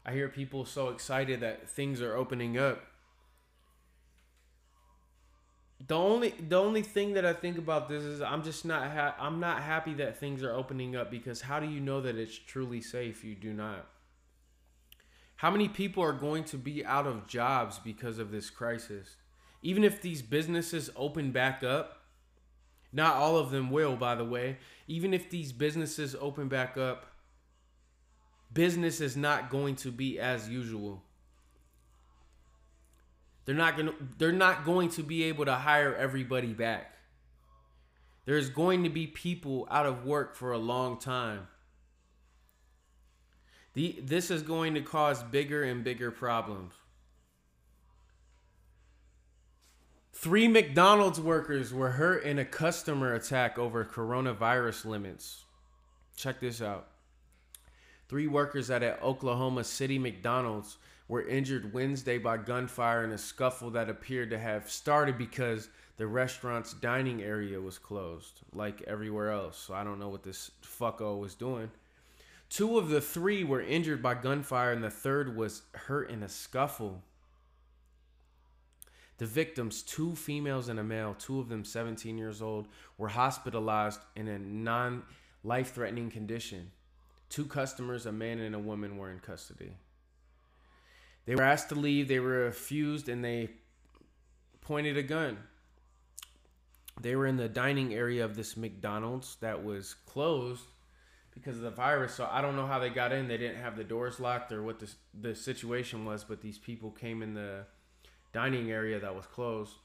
I 0.05 0.13
hear 0.13 0.29
people 0.29 0.65
so 0.65 0.89
excited 0.89 1.41
that 1.41 1.69
things 1.69 2.01
are 2.01 2.15
opening 2.15 2.57
up. 2.57 2.81
The 5.87 5.95
only 5.95 6.29
the 6.29 6.57
only 6.57 6.81
thing 6.83 7.13
that 7.13 7.25
I 7.25 7.33
think 7.33 7.57
about 7.57 7.89
this 7.89 8.03
is 8.03 8.21
I'm 8.21 8.43
just 8.43 8.65
not 8.65 8.91
ha- 8.91 9.15
I'm 9.19 9.39
not 9.39 9.63
happy 9.63 9.93
that 9.95 10.19
things 10.19 10.43
are 10.43 10.53
opening 10.53 10.95
up 10.95 11.09
because 11.09 11.41
how 11.41 11.59
do 11.59 11.67
you 11.67 11.79
know 11.79 12.01
that 12.01 12.17
it's 12.17 12.37
truly 12.37 12.81
safe? 12.81 13.23
You 13.23 13.35
do 13.35 13.53
not. 13.53 13.87
How 15.37 15.49
many 15.49 15.67
people 15.67 16.03
are 16.03 16.13
going 16.13 16.43
to 16.45 16.57
be 16.57 16.85
out 16.85 17.07
of 17.07 17.25
jobs 17.25 17.79
because 17.79 18.19
of 18.19 18.31
this 18.31 18.51
crisis? 18.51 19.15
Even 19.63 19.83
if 19.83 20.01
these 20.01 20.21
businesses 20.21 20.91
open 20.95 21.31
back 21.31 21.63
up, 21.63 22.01
not 22.93 23.15
all 23.15 23.37
of 23.37 23.49
them 23.49 23.71
will, 23.71 23.95
by 23.95 24.13
the 24.13 24.25
way. 24.25 24.57
Even 24.87 25.13
if 25.13 25.29
these 25.29 25.51
businesses 25.51 26.15
open 26.19 26.47
back 26.47 26.77
up, 26.77 27.07
business 28.53 29.01
is 29.01 29.17
not 29.17 29.49
going 29.49 29.75
to 29.77 29.91
be 29.91 30.19
as 30.19 30.47
usual. 30.49 31.01
They're 33.45 33.55
not 33.55 33.75
going 33.75 33.87
to 33.87 33.95
they're 34.17 34.31
not 34.31 34.65
going 34.65 34.89
to 34.89 35.03
be 35.03 35.23
able 35.23 35.45
to 35.45 35.55
hire 35.55 35.95
everybody 35.95 36.53
back. 36.53 36.95
There's 38.25 38.49
going 38.49 38.83
to 38.83 38.89
be 38.89 39.07
people 39.07 39.67
out 39.71 39.85
of 39.85 40.05
work 40.05 40.35
for 40.35 40.51
a 40.51 40.57
long 40.57 40.99
time. 40.99 41.47
The, 43.73 43.99
this 44.03 44.29
is 44.29 44.41
going 44.41 44.75
to 44.75 44.81
cause 44.81 45.23
bigger 45.23 45.63
and 45.63 45.83
bigger 45.83 46.11
problems. 46.11 46.73
Three 50.13 50.47
McDonald's 50.47 51.19
workers 51.19 51.73
were 51.73 51.91
hurt 51.91 52.23
in 52.23 52.37
a 52.37 52.45
customer 52.45 53.15
attack 53.15 53.57
over 53.57 53.83
coronavirus 53.83 54.85
limits. 54.85 55.45
Check 56.15 56.39
this 56.39 56.61
out. 56.61 56.87
Three 58.07 58.27
workers 58.27 58.69
at 58.69 58.83
an 58.83 58.95
Oklahoma 59.01 59.63
City 59.63 59.97
McDonald's 59.97 60.77
were 61.11 61.27
injured 61.27 61.73
Wednesday 61.73 62.17
by 62.17 62.37
gunfire 62.37 63.03
in 63.03 63.11
a 63.11 63.17
scuffle 63.17 63.69
that 63.69 63.89
appeared 63.89 64.29
to 64.29 64.39
have 64.39 64.71
started 64.71 65.17
because 65.17 65.67
the 65.97 66.07
restaurant's 66.07 66.71
dining 66.71 67.21
area 67.21 67.59
was 67.59 67.77
closed, 67.77 68.39
like 68.53 68.81
everywhere 68.83 69.29
else. 69.29 69.57
So 69.57 69.73
I 69.73 69.83
don't 69.83 69.99
know 69.99 70.07
what 70.07 70.23
this 70.23 70.51
fucko 70.63 71.19
was 71.19 71.35
doing. 71.35 71.69
Two 72.49 72.77
of 72.77 72.87
the 72.87 73.01
three 73.01 73.43
were 73.43 73.61
injured 73.61 74.01
by 74.01 74.13
gunfire, 74.13 74.71
and 74.71 74.81
the 74.81 74.89
third 74.89 75.35
was 75.35 75.63
hurt 75.73 76.09
in 76.09 76.23
a 76.23 76.29
scuffle. 76.29 77.03
The 79.17 79.25
victims, 79.25 79.83
two 79.83 80.15
females 80.15 80.69
and 80.69 80.79
a 80.79 80.83
male, 80.83 81.13
two 81.19 81.41
of 81.41 81.49
them 81.49 81.65
17 81.65 82.17
years 82.17 82.41
old, 82.41 82.69
were 82.97 83.09
hospitalized 83.09 83.99
in 84.15 84.29
a 84.29 84.39
non 84.39 85.03
life 85.43 85.73
threatening 85.73 86.09
condition. 86.09 86.71
Two 87.27 87.43
customers, 87.43 88.05
a 88.05 88.13
man 88.13 88.39
and 88.39 88.55
a 88.55 88.59
woman, 88.59 88.95
were 88.95 89.11
in 89.11 89.19
custody. 89.19 89.73
They 91.31 91.35
were 91.35 91.43
asked 91.43 91.69
to 91.69 91.75
leave, 91.75 92.09
they 92.09 92.19
were 92.19 92.43
refused, 92.43 93.07
and 93.07 93.23
they 93.23 93.51
pointed 94.59 94.97
a 94.97 95.01
gun. 95.01 95.37
They 96.99 97.15
were 97.15 97.25
in 97.25 97.37
the 97.37 97.47
dining 97.47 97.93
area 97.93 98.25
of 98.25 98.35
this 98.35 98.57
McDonald's 98.57 99.37
that 99.37 99.63
was 99.63 99.93
closed 99.93 100.65
because 101.33 101.55
of 101.55 101.61
the 101.61 101.71
virus. 101.71 102.15
So 102.15 102.27
I 102.29 102.41
don't 102.41 102.57
know 102.57 102.67
how 102.67 102.79
they 102.79 102.89
got 102.89 103.13
in. 103.13 103.29
They 103.29 103.37
didn't 103.37 103.61
have 103.61 103.77
the 103.77 103.85
doors 103.85 104.19
locked 104.19 104.51
or 104.51 104.61
what 104.61 104.79
the 104.79 104.91
the 105.21 105.33
situation 105.33 106.03
was, 106.03 106.25
but 106.25 106.41
these 106.41 106.57
people 106.57 106.91
came 106.91 107.21
in 107.23 107.33
the 107.33 107.63
dining 108.33 108.69
area 108.69 108.99
that 108.99 109.15
was 109.15 109.25
closed. 109.25 109.75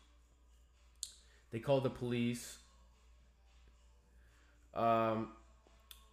They 1.52 1.60
called 1.60 1.84
the 1.84 1.90
police. 1.90 2.58
Um, 4.74 5.28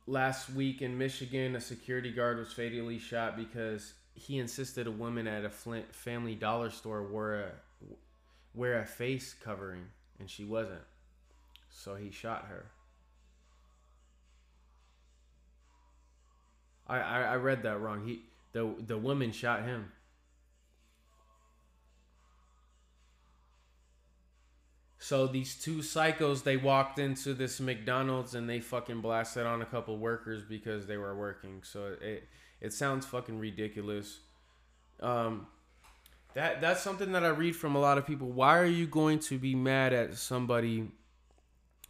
last 0.06 0.52
week 0.52 0.84
in 0.84 0.96
Michigan, 0.96 1.56
a 1.56 1.60
security 1.60 2.12
guard 2.12 2.38
was 2.38 2.54
fatally 2.54 3.00
shot 3.00 3.36
because 3.36 3.96
he 4.15 4.39
insisted 4.39 4.88
a 4.88 4.91
woman 4.91 5.27
at 5.27 5.46
a 5.46 5.50
Flint 5.50 5.93
Family 5.93 6.36
Dollar 6.36 6.70
store 6.70 7.03
wear 7.03 7.41
a 7.41 7.51
wear 8.53 8.79
a 8.79 8.86
face 8.86 9.36
covering, 9.43 9.86
and 10.20 10.29
she 10.29 10.43
wasn't. 10.43 10.82
So 11.70 11.96
he 11.96 12.12
shot 12.12 12.46
her. 12.50 12.65
I, 16.88 17.00
I, 17.00 17.22
I 17.22 17.36
read 17.38 17.63
that 17.63 17.79
wrong. 17.79 18.05
He 18.05 18.24
the 18.51 18.74
the 18.86 18.98
woman 18.98 19.32
shot 19.32 19.63
him. 19.63 19.91
So 25.00 25.27
these 25.27 25.55
two 25.55 25.79
psychos, 25.79 26.43
they 26.43 26.55
walked 26.55 26.98
into 26.98 27.34
this 27.34 27.60
McDonald's 27.60 28.36
and 28.36 28.50
they 28.50 28.62
fucking 28.62 29.01
blasted 29.01 29.46
on 29.46 29.62
a 29.62 29.65
couple 29.65 29.98
workers 29.98 30.43
because 30.48 30.88
they 30.88 30.96
were 30.96 31.13
working. 31.13 31.62
So 31.65 31.96
it 32.00 32.29
it 32.63 32.72
sounds 32.72 33.05
fucking 33.05 33.38
ridiculous. 33.38 34.20
Um, 35.01 35.48
that 36.34 36.62
that's 36.62 36.82
something 36.82 37.12
that 37.12 37.24
I 37.24 37.27
read 37.27 37.55
from 37.55 37.75
a 37.75 37.79
lot 37.79 37.98
of 37.98 38.08
people. 38.08 38.29
Why 38.32 38.58
are 38.58 38.65
you 38.65 38.88
going 38.88 39.20
to 39.20 39.38
be 39.38 39.53
mad 39.53 39.93
at 39.93 40.15
somebody 40.15 40.89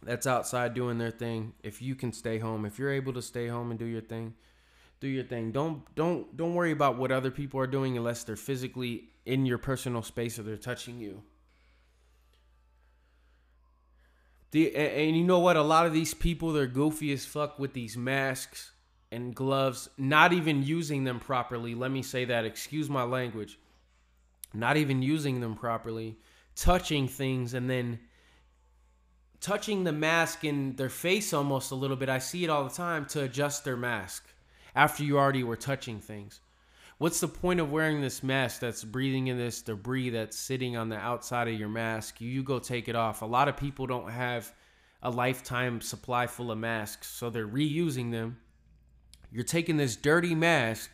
that's 0.02 0.26
outside 0.26 0.74
doing 0.74 0.98
their 0.98 1.12
thing 1.12 1.54
if 1.62 1.80
you 1.80 1.94
can 1.94 2.12
stay 2.12 2.38
home? 2.38 2.66
If 2.66 2.78
you're 2.78 2.92
able 2.92 3.12
to 3.14 3.22
stay 3.22 3.46
home 3.46 3.70
and 3.70 3.78
do 3.78 3.86
your 3.86 4.02
thing, 4.02 4.34
do 5.00 5.06
your 5.06 5.24
thing. 5.24 5.52
Don't 5.52 5.82
don't 5.94 6.36
don't 6.36 6.54
worry 6.54 6.72
about 6.72 6.98
what 6.98 7.12
other 7.12 7.30
people 7.30 7.60
are 7.60 7.68
doing 7.68 7.96
unless 7.96 8.24
they're 8.24 8.36
physically 8.36 9.04
in 9.24 9.46
your 9.46 9.58
personal 9.58 10.02
space 10.02 10.38
or 10.38 10.42
they're 10.42 10.56
touching 10.56 10.98
you. 10.98 11.22
The 14.50 14.74
and, 14.74 15.08
and 15.08 15.16
you 15.16 15.24
know 15.24 15.38
what? 15.38 15.56
A 15.56 15.62
lot 15.62 15.86
of 15.86 15.92
these 15.92 16.14
people 16.14 16.52
they're 16.52 16.66
goofy 16.66 17.12
as 17.12 17.24
fuck 17.24 17.60
with 17.60 17.74
these 17.74 17.96
masks 17.96 18.72
and 19.12 19.34
gloves, 19.34 19.88
not 19.96 20.32
even 20.32 20.62
using 20.62 21.04
them 21.04 21.20
properly. 21.20 21.74
Let 21.74 21.90
me 21.90 22.02
say 22.02 22.24
that. 22.26 22.44
Excuse 22.44 22.90
my 22.90 23.04
language. 23.04 23.58
Not 24.52 24.76
even 24.76 25.02
using 25.02 25.40
them 25.40 25.56
properly, 25.56 26.16
touching 26.54 27.08
things 27.08 27.54
and 27.54 27.68
then 27.68 27.98
touching 29.40 29.84
the 29.84 29.92
mask 29.92 30.44
in 30.44 30.76
their 30.76 30.88
face 30.88 31.32
almost 31.32 31.70
a 31.70 31.74
little 31.74 31.96
bit. 31.96 32.08
I 32.08 32.18
see 32.18 32.44
it 32.44 32.50
all 32.50 32.64
the 32.64 32.74
time 32.74 33.04
to 33.06 33.22
adjust 33.22 33.64
their 33.64 33.76
mask 33.76 34.24
after 34.74 35.04
you 35.04 35.18
already 35.18 35.42
were 35.42 35.56
touching 35.56 36.00
things. 36.00 36.40
What's 36.98 37.20
the 37.20 37.28
point 37.28 37.58
of 37.58 37.72
wearing 37.72 38.00
this 38.00 38.22
mask 38.22 38.60
that's 38.60 38.84
breathing 38.84 39.26
in 39.26 39.36
this 39.36 39.60
debris 39.60 40.10
that's 40.10 40.38
sitting 40.38 40.76
on 40.76 40.88
the 40.88 40.96
outside 40.96 41.48
of 41.48 41.58
your 41.58 41.68
mask? 41.68 42.20
You, 42.20 42.28
you 42.28 42.42
go 42.44 42.60
take 42.60 42.88
it 42.88 42.94
off. 42.94 43.22
A 43.22 43.26
lot 43.26 43.48
of 43.48 43.56
people 43.56 43.86
don't 43.86 44.10
have 44.10 44.52
a 45.02 45.10
lifetime 45.10 45.80
supply 45.80 46.26
full 46.28 46.50
of 46.50 46.58
masks, 46.58 47.08
so 47.08 47.28
they're 47.28 47.46
reusing 47.46 48.12
them. 48.12 48.38
You're 49.34 49.42
taking 49.42 49.78
this 49.78 49.96
dirty 49.96 50.32
mask, 50.32 50.90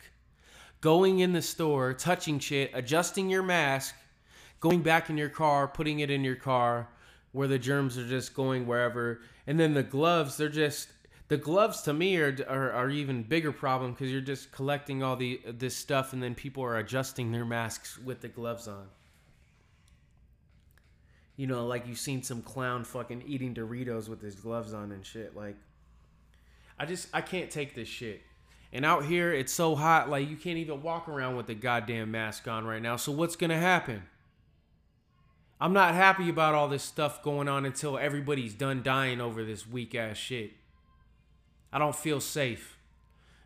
going 0.81 1.19
in 1.19 1.31
the 1.31 1.43
store, 1.43 1.93
touching 1.93 2.39
shit, 2.39 2.71
adjusting 2.73 3.29
your 3.29 3.43
mask, 3.43 3.93
going 4.59 4.81
back 4.81 5.11
in 5.11 5.17
your 5.17 5.29
car, 5.29 5.67
putting 5.67 5.99
it 5.99 6.09
in 6.09 6.23
your 6.23 6.35
car 6.35 6.89
where 7.33 7.47
the 7.47 7.59
germs 7.59 7.99
are 7.99 8.07
just 8.07 8.33
going 8.33 8.65
wherever. 8.65 9.21
And 9.45 9.59
then 9.59 9.75
the 9.75 9.83
gloves, 9.83 10.37
they're 10.37 10.49
just 10.49 10.89
the 11.27 11.37
gloves 11.37 11.83
to 11.83 11.93
me 11.93 12.17
are 12.17 12.35
are, 12.49 12.71
are 12.71 12.89
even 12.89 13.21
bigger 13.21 13.51
problem 13.51 13.91
because 13.91 14.11
you're 14.11 14.21
just 14.21 14.51
collecting 14.51 15.03
all 15.03 15.15
the 15.15 15.39
this 15.45 15.75
stuff 15.75 16.11
and 16.11 16.21
then 16.21 16.33
people 16.33 16.63
are 16.63 16.77
adjusting 16.77 17.31
their 17.31 17.45
masks 17.45 17.99
with 17.99 18.21
the 18.21 18.27
gloves 18.27 18.67
on. 18.67 18.87
You 21.37 21.45
know, 21.45 21.67
like 21.67 21.87
you've 21.87 21.99
seen 21.99 22.23
some 22.23 22.41
clown 22.41 22.85
fucking 22.85 23.23
eating 23.27 23.53
Doritos 23.53 24.09
with 24.09 24.19
his 24.19 24.33
gloves 24.33 24.73
on 24.73 24.91
and 24.91 25.05
shit. 25.05 25.35
Like, 25.35 25.57
I 26.79 26.87
just 26.87 27.07
I 27.13 27.21
can't 27.21 27.51
take 27.51 27.75
this 27.75 27.87
shit. 27.87 28.23
And 28.73 28.85
out 28.85 29.05
here, 29.05 29.33
it's 29.33 29.51
so 29.51 29.75
hot, 29.75 30.09
like 30.09 30.29
you 30.29 30.37
can't 30.37 30.57
even 30.57 30.81
walk 30.81 31.09
around 31.09 31.35
with 31.35 31.47
the 31.47 31.55
goddamn 31.55 32.11
mask 32.11 32.47
on 32.47 32.65
right 32.65 32.81
now. 32.81 32.95
So 32.95 33.11
what's 33.11 33.35
gonna 33.35 33.59
happen? 33.59 34.03
I'm 35.59 35.73
not 35.73 35.93
happy 35.93 36.29
about 36.29 36.55
all 36.55 36.67
this 36.67 36.83
stuff 36.83 37.21
going 37.21 37.47
on 37.47 37.65
until 37.65 37.97
everybody's 37.97 38.53
done 38.53 38.81
dying 38.81 39.21
over 39.21 39.43
this 39.43 39.67
weak 39.67 39.93
ass 39.93 40.17
shit. 40.17 40.53
I 41.71 41.79
don't 41.79 41.95
feel 41.95 42.19
safe. 42.19 42.77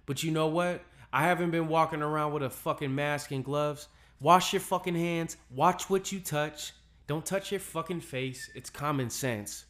But 0.06 0.24
you 0.24 0.32
know 0.32 0.48
what? 0.48 0.82
I 1.12 1.24
haven't 1.24 1.52
been 1.52 1.68
walking 1.68 2.02
around 2.02 2.34
with 2.34 2.44
a 2.44 2.50
fucking 2.50 2.94
mask 2.94 3.32
and 3.32 3.44
gloves. 3.44 3.88
Wash 4.22 4.54
your 4.54 4.62
fucking 4.62 4.96
hands. 4.96 5.38
Watch 5.50 5.90
what 5.90 6.12
you 6.12 6.20
touch. 6.20 6.74
Don't 7.08 7.26
touch 7.26 7.52
your 7.52 7.60
fucking 7.60 8.02
face. 8.02 8.50
It's 8.56 8.70
common 8.70 9.10
sense. 9.10 9.66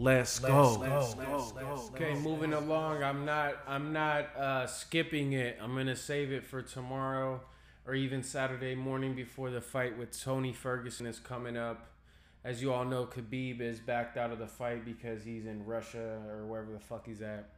Let's, 0.00 0.38
go. 0.38 0.76
Let's, 0.78 1.16
let's, 1.16 1.52
let's, 1.54 1.90
okay, 1.90 2.14
moving 2.14 2.52
along. 2.52 3.02
I'm 3.02 3.24
not 3.24 3.54
I'm 3.66 3.92
not 3.92 4.26
uh, 4.36 4.66
skipping 4.68 5.32
it. 5.32 5.58
I'm 5.60 5.74
gonna 5.74 5.96
save 5.96 6.30
it 6.30 6.44
for 6.44 6.62
tomorrow 6.62 7.40
or 7.84 7.96
even 7.96 8.22
Saturday 8.22 8.76
morning 8.76 9.16
before 9.16 9.50
the 9.50 9.60
fight 9.60 9.98
with 9.98 10.16
Tony 10.22 10.52
Ferguson 10.52 11.04
is 11.04 11.18
coming 11.18 11.56
up. 11.56 11.90
As 12.44 12.62
you 12.62 12.72
all 12.72 12.84
know, 12.84 13.06
Khabib 13.06 13.60
is 13.60 13.80
backed 13.80 14.16
out 14.16 14.30
of 14.30 14.38
the 14.38 14.46
fight 14.46 14.84
because 14.84 15.24
he's 15.24 15.46
in 15.46 15.66
Russia 15.66 16.20
or 16.28 16.46
wherever 16.46 16.72
the 16.72 16.78
fuck 16.78 17.04
he's 17.04 17.20
at. 17.20 17.50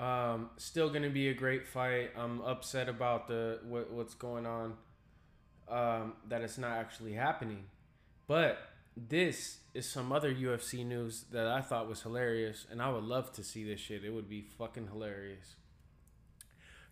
Um, 0.00 0.50
still 0.56 0.90
gonna 0.90 1.10
be 1.10 1.28
a 1.28 1.34
great 1.34 1.64
fight. 1.64 2.10
I'm 2.18 2.40
upset 2.40 2.88
about 2.88 3.28
the 3.28 3.60
what, 3.62 3.92
what's 3.92 4.14
going 4.14 4.46
on. 4.46 4.74
Um, 5.68 6.14
that 6.28 6.42
it's 6.42 6.58
not 6.58 6.72
actually 6.72 7.12
happening, 7.12 7.66
but 8.26 8.58
this 8.96 9.58
is 9.74 9.88
some 9.88 10.12
other 10.12 10.34
UFC 10.34 10.84
news 10.84 11.24
that 11.30 11.46
I 11.46 11.60
thought 11.60 11.88
was 11.88 12.02
hilarious, 12.02 12.66
and 12.70 12.80
I 12.80 12.90
would 12.90 13.04
love 13.04 13.32
to 13.32 13.44
see 13.44 13.64
this 13.64 13.80
shit. 13.80 14.04
It 14.04 14.10
would 14.10 14.28
be 14.28 14.42
fucking 14.42 14.88
hilarious. 14.88 15.56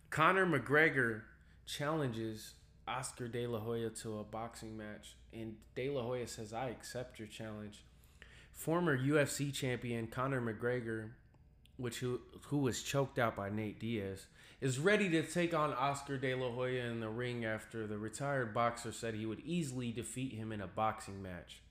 Conor 0.09 0.45
McGregor 0.45 1.21
challenges 1.65 2.53
Oscar 2.87 3.27
De 3.27 3.47
La 3.47 3.59
Hoya 3.59 3.89
to 3.89 4.19
a 4.19 4.23
boxing 4.23 4.77
match, 4.77 5.15
and 5.33 5.55
De 5.75 5.89
La 5.89 6.03
Hoya 6.03 6.27
says, 6.27 6.53
"I 6.53 6.69
accept 6.69 7.19
your 7.19 7.27
challenge." 7.27 7.83
Former 8.53 8.97
UFC 8.97 9.51
champion 9.51 10.07
Conor 10.07 10.41
McGregor 10.41 11.11
which 11.77 11.99
who 11.99 12.21
who 12.47 12.59
was 12.59 12.81
choked 12.81 13.19
out 13.19 13.35
by 13.35 13.49
Nate 13.49 13.79
Diaz, 13.79 14.27
is 14.61 14.79
ready 14.79 15.09
to 15.09 15.23
take 15.23 15.53
on 15.53 15.73
Oscar 15.73 16.17
De 16.17 16.33
La 16.33 16.49
Hoya 16.51 16.85
in 16.85 16.99
the 16.99 17.09
ring 17.09 17.43
after 17.43 17.85
the 17.85 17.97
retired 17.97 18.53
boxer 18.53 18.91
said 18.91 19.13
he 19.13 19.25
would 19.25 19.41
easily 19.41 19.91
defeat 19.91 20.33
him 20.33 20.51
in 20.51 20.61
a 20.61 20.67
boxing 20.67 21.21
match. 21.21 21.61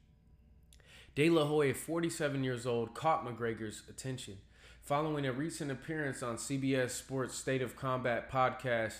De 1.14 1.30
La 1.30 1.44
Hoya, 1.44 1.74
47 1.74 2.42
years 2.42 2.66
old, 2.66 2.92
caught 2.92 3.24
McGregor's 3.24 3.82
attention 3.88 4.38
following 4.82 5.24
a 5.24 5.32
recent 5.32 5.70
appearance 5.70 6.24
on 6.24 6.36
CBS 6.36 6.90
Sports 6.90 7.36
State 7.36 7.62
of 7.62 7.76
Combat 7.76 8.28
podcast. 8.30 8.94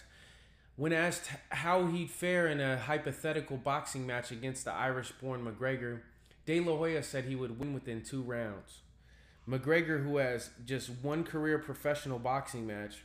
When 0.77 0.93
asked 0.93 1.29
how 1.51 1.87
he'd 1.87 2.11
fare 2.11 2.47
in 2.47 2.61
a 2.61 2.79
hypothetical 2.79 3.57
boxing 3.57 4.07
match 4.07 4.31
against 4.31 4.65
the 4.65 4.73
Irish 4.73 5.11
born 5.11 5.45
McGregor, 5.45 6.03
De 6.47 6.61
La 6.61 6.77
Hoya 6.77 7.03
said 7.03 7.25
he 7.25 7.35
would 7.35 7.59
win 7.59 7.75
within 7.75 8.01
two 8.01 8.23
rounds. 8.23 8.79
McGregor, 9.49 10.05
who 10.05 10.19
has 10.19 10.51
just 10.65 10.91
one 11.03 11.25
career 11.25 11.59
professional 11.59 12.21
boxing 12.21 12.65
match, 12.65 13.03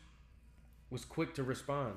was 0.91 1.04
quick 1.04 1.34
to 1.34 1.43
respond. 1.43 1.95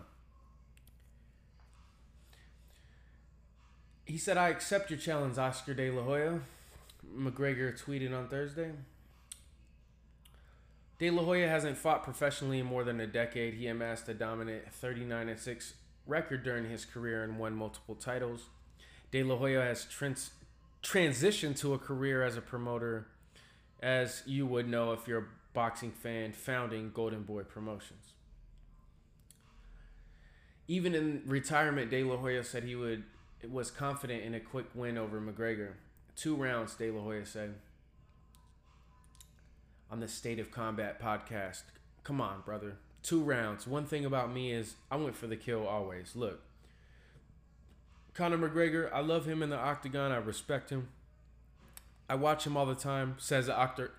He 4.07 4.17
said, 4.17 4.39
I 4.39 4.49
accept 4.49 4.91
your 4.91 4.99
challenge, 4.99 5.37
Oscar 5.37 5.75
De 5.75 5.91
La 5.91 6.03
Hoya. 6.03 6.41
McGregor 7.07 7.79
tweeted 7.79 8.17
on 8.17 8.29
Thursday. 8.29 8.73
De 10.99 11.11
La 11.11 11.25
Hoya 11.25 11.49
hasn't 11.49 11.77
fought 11.77 12.05
professionally 12.05 12.61
in 12.61 12.67
more 12.67 12.85
than 12.85 13.01
a 13.01 13.07
decade. 13.07 13.55
He 13.55 13.67
amassed 13.67 14.09
a 14.09 14.15
dominant 14.15 14.73
39 14.73 15.37
6 15.37 15.75
record 16.07 16.45
during 16.45 16.69
his 16.69 16.85
career 16.85 17.25
and 17.25 17.39
won 17.39 17.55
multiple 17.55 17.95
titles. 17.95 18.47
De 19.11 19.23
La 19.23 19.37
Hoya 19.37 19.63
has 19.63 19.85
trans- 19.85 20.31
transitioned 20.83 21.59
to 21.59 21.75
a 21.75 21.79
career 21.79 22.23
as 22.23 22.37
a 22.37 22.41
promoter 22.41 23.09
as 23.83 24.23
you 24.27 24.47
would 24.47 24.69
know 24.69 24.93
if 24.93 25.09
you're 25.09 25.19
a 25.19 25.27
boxing 25.55 25.91
fan, 25.91 26.33
founding 26.33 26.91
Golden 26.95 27.23
Boy 27.23 27.43
Promotions. 27.43 28.13
Even 30.69 30.95
in 30.95 31.23
retirement, 31.27 31.91
De 31.91 32.05
La 32.05 32.17
Hoya 32.17 32.45
said 32.45 32.63
he 32.63 32.77
would 32.77 33.03
was 33.51 33.73
confident 33.73 34.23
in 34.23 34.35
a 34.35 34.41
quick 34.41 34.67
win 34.73 34.97
over 34.97 35.21
McGregor. 35.21 35.73
Two 36.17 36.37
rounds, 36.37 36.75
De 36.75 36.91
La 36.91 37.03
Hoya 37.03 37.27
said. 37.27 37.55
On 39.91 40.01
the 40.01 40.09
State 40.09 40.39
of 40.39 40.51
Combat 40.51 41.01
podcast. 41.01 41.63
Come 42.05 42.21
on, 42.21 42.43
brother. 42.45 42.77
Two 43.03 43.23
rounds. 43.23 43.67
One 43.67 43.85
thing 43.87 44.05
about 44.05 44.33
me 44.33 44.53
is 44.53 44.75
I 44.91 44.97
went 44.97 45.17
for 45.17 45.27
the 45.27 45.37
kill 45.37 45.67
always. 45.67 46.15
Look, 46.15 46.41
Conor 48.15 48.39
McGregor, 48.39 48.93
I 48.93 49.01
love 49.01 49.27
him 49.27 49.43
in 49.43 49.51
the 49.51 49.57
octagon. 49.57 50.13
I 50.13 50.17
respect 50.17 50.71
him. 50.71 50.89
I 52.09 52.15
watch 52.15 52.47
him 52.47 52.57
all 52.57 52.67
the 52.67 52.75
time. 52.75 53.17
Says 53.19 53.49
Oscar, 53.49 53.91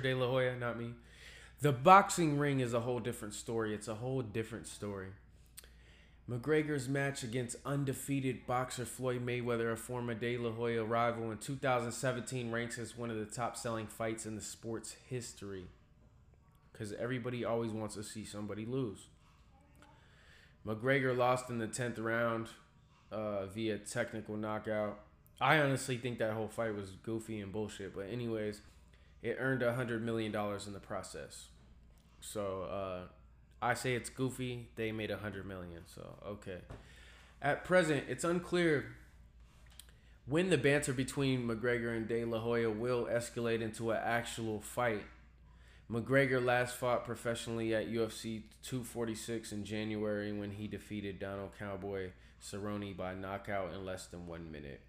De 0.00 0.14
La 0.14 0.26
Hoya, 0.26 0.56
not 0.56 0.78
me. 0.78 0.94
The 1.60 1.72
boxing 1.72 2.38
ring 2.38 2.60
is 2.60 2.72
a 2.72 2.80
whole 2.80 3.00
different 3.00 3.34
story. 3.34 3.74
It's 3.74 3.88
a 3.88 3.96
whole 3.96 4.22
different 4.22 4.66
story. 4.66 5.08
McGregor's 6.30 6.88
match 6.88 7.24
against 7.24 7.56
undefeated 7.66 8.46
boxer 8.46 8.84
Floyd 8.84 9.26
Mayweather, 9.26 9.72
a 9.72 9.76
former 9.76 10.14
De 10.14 10.36
La 10.38 10.52
Hoya 10.52 10.84
rival 10.84 11.32
in 11.32 11.38
2017, 11.38 12.52
ranks 12.52 12.78
as 12.78 12.96
one 12.96 13.10
of 13.10 13.16
the 13.16 13.24
top 13.24 13.56
selling 13.56 13.88
fights 13.88 14.26
in 14.26 14.36
the 14.36 14.40
sport's 14.40 14.94
history. 15.08 15.64
Because 16.70 16.92
everybody 16.92 17.44
always 17.44 17.72
wants 17.72 17.96
to 17.96 18.04
see 18.04 18.24
somebody 18.24 18.64
lose. 18.64 19.08
McGregor 20.64 21.16
lost 21.16 21.50
in 21.50 21.58
the 21.58 21.66
10th 21.66 21.98
round 21.98 22.48
uh, 23.10 23.46
via 23.46 23.78
technical 23.78 24.36
knockout. 24.36 25.00
I 25.40 25.58
honestly 25.58 25.96
think 25.96 26.18
that 26.18 26.34
whole 26.34 26.48
fight 26.48 26.76
was 26.76 26.90
goofy 27.02 27.40
and 27.40 27.50
bullshit. 27.50 27.94
But 27.94 28.08
anyways, 28.08 28.60
it 29.20 29.36
earned 29.40 29.62
a 29.62 29.74
hundred 29.74 30.04
million 30.04 30.30
dollars 30.30 30.68
in 30.68 30.74
the 30.74 30.80
process. 30.80 31.46
So 32.20 32.62
uh, 32.70 33.00
I 33.62 33.74
say 33.74 33.94
it's 33.94 34.08
goofy. 34.08 34.68
They 34.76 34.92
made 34.92 35.10
a 35.10 35.18
hundred 35.18 35.46
million. 35.46 35.82
So 35.86 36.16
okay. 36.26 36.58
At 37.42 37.64
present, 37.64 38.04
it's 38.08 38.24
unclear 38.24 38.84
when 40.26 40.50
the 40.50 40.58
banter 40.58 40.92
between 40.92 41.46
McGregor 41.46 41.96
and 41.96 42.06
De 42.06 42.24
La 42.24 42.38
Hoya 42.38 42.70
will 42.70 43.06
escalate 43.06 43.62
into 43.62 43.90
an 43.90 44.00
actual 44.02 44.60
fight. 44.60 45.02
McGregor 45.90 46.44
last 46.44 46.76
fought 46.76 47.04
professionally 47.04 47.74
at 47.74 47.90
UFC 47.90 48.42
246 48.62 49.52
in 49.52 49.64
January 49.64 50.32
when 50.32 50.52
he 50.52 50.68
defeated 50.68 51.18
Donald 51.18 51.50
Cowboy 51.58 52.10
Cerrone 52.40 52.96
by 52.96 53.14
knockout 53.14 53.72
in 53.74 53.84
less 53.84 54.06
than 54.06 54.26
one 54.26 54.52
minute. 54.52 54.80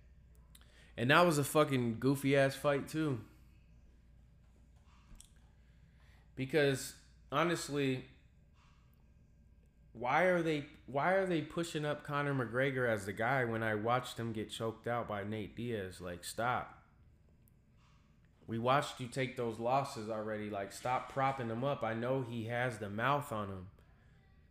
And 0.95 1.09
that 1.09 1.25
was 1.25 1.37
a 1.37 1.43
fucking 1.43 1.97
goofy 1.99 2.37
ass 2.37 2.55
fight 2.55 2.87
too. 2.87 3.19
Because 6.35 6.93
honestly, 7.31 8.05
why 10.01 10.23
are 10.23 10.41
they 10.41 10.65
why 10.87 11.13
are 11.13 11.27
they 11.27 11.41
pushing 11.41 11.85
up 11.85 12.03
Conor 12.03 12.33
McGregor 12.33 12.89
as 12.89 13.05
the 13.05 13.13
guy 13.13 13.45
when 13.45 13.61
I 13.61 13.75
watched 13.75 14.17
him 14.17 14.33
get 14.33 14.49
choked 14.49 14.87
out 14.87 15.07
by 15.07 15.23
Nate 15.23 15.55
Diaz? 15.55 16.01
Like 16.01 16.23
stop. 16.23 16.79
We 18.47 18.57
watched 18.57 18.99
you 18.99 19.05
take 19.05 19.37
those 19.37 19.59
losses 19.59 20.09
already. 20.09 20.49
Like 20.49 20.73
stop 20.73 21.13
propping 21.13 21.49
him 21.49 21.63
up. 21.63 21.83
I 21.83 21.93
know 21.93 22.25
he 22.27 22.45
has 22.45 22.79
the 22.79 22.89
mouth 22.89 23.31
on 23.31 23.49
him. 23.49 23.67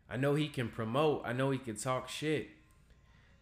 I 0.08 0.16
know 0.16 0.36
he 0.36 0.46
can 0.46 0.68
promote. 0.68 1.22
I 1.24 1.32
know 1.32 1.50
he 1.50 1.58
can 1.58 1.76
talk 1.76 2.08
shit. 2.08 2.50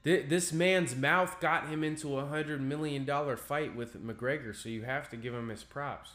This 0.03 0.51
man's 0.51 0.97
mouth 0.97 1.39
got 1.41 1.69
him 1.69 1.85
into 1.85 2.17
a 2.17 2.25
hundred 2.25 2.63
million 2.63 3.05
dollar 3.05 3.37
fight 3.37 3.77
with 3.77 4.03
McGregor, 4.03 4.57
so 4.57 4.71
you 4.71 4.83
have 4.85 5.11
to 5.11 5.17
give 5.19 5.35
him 5.35 5.51
his 5.51 5.63
props. 5.63 6.13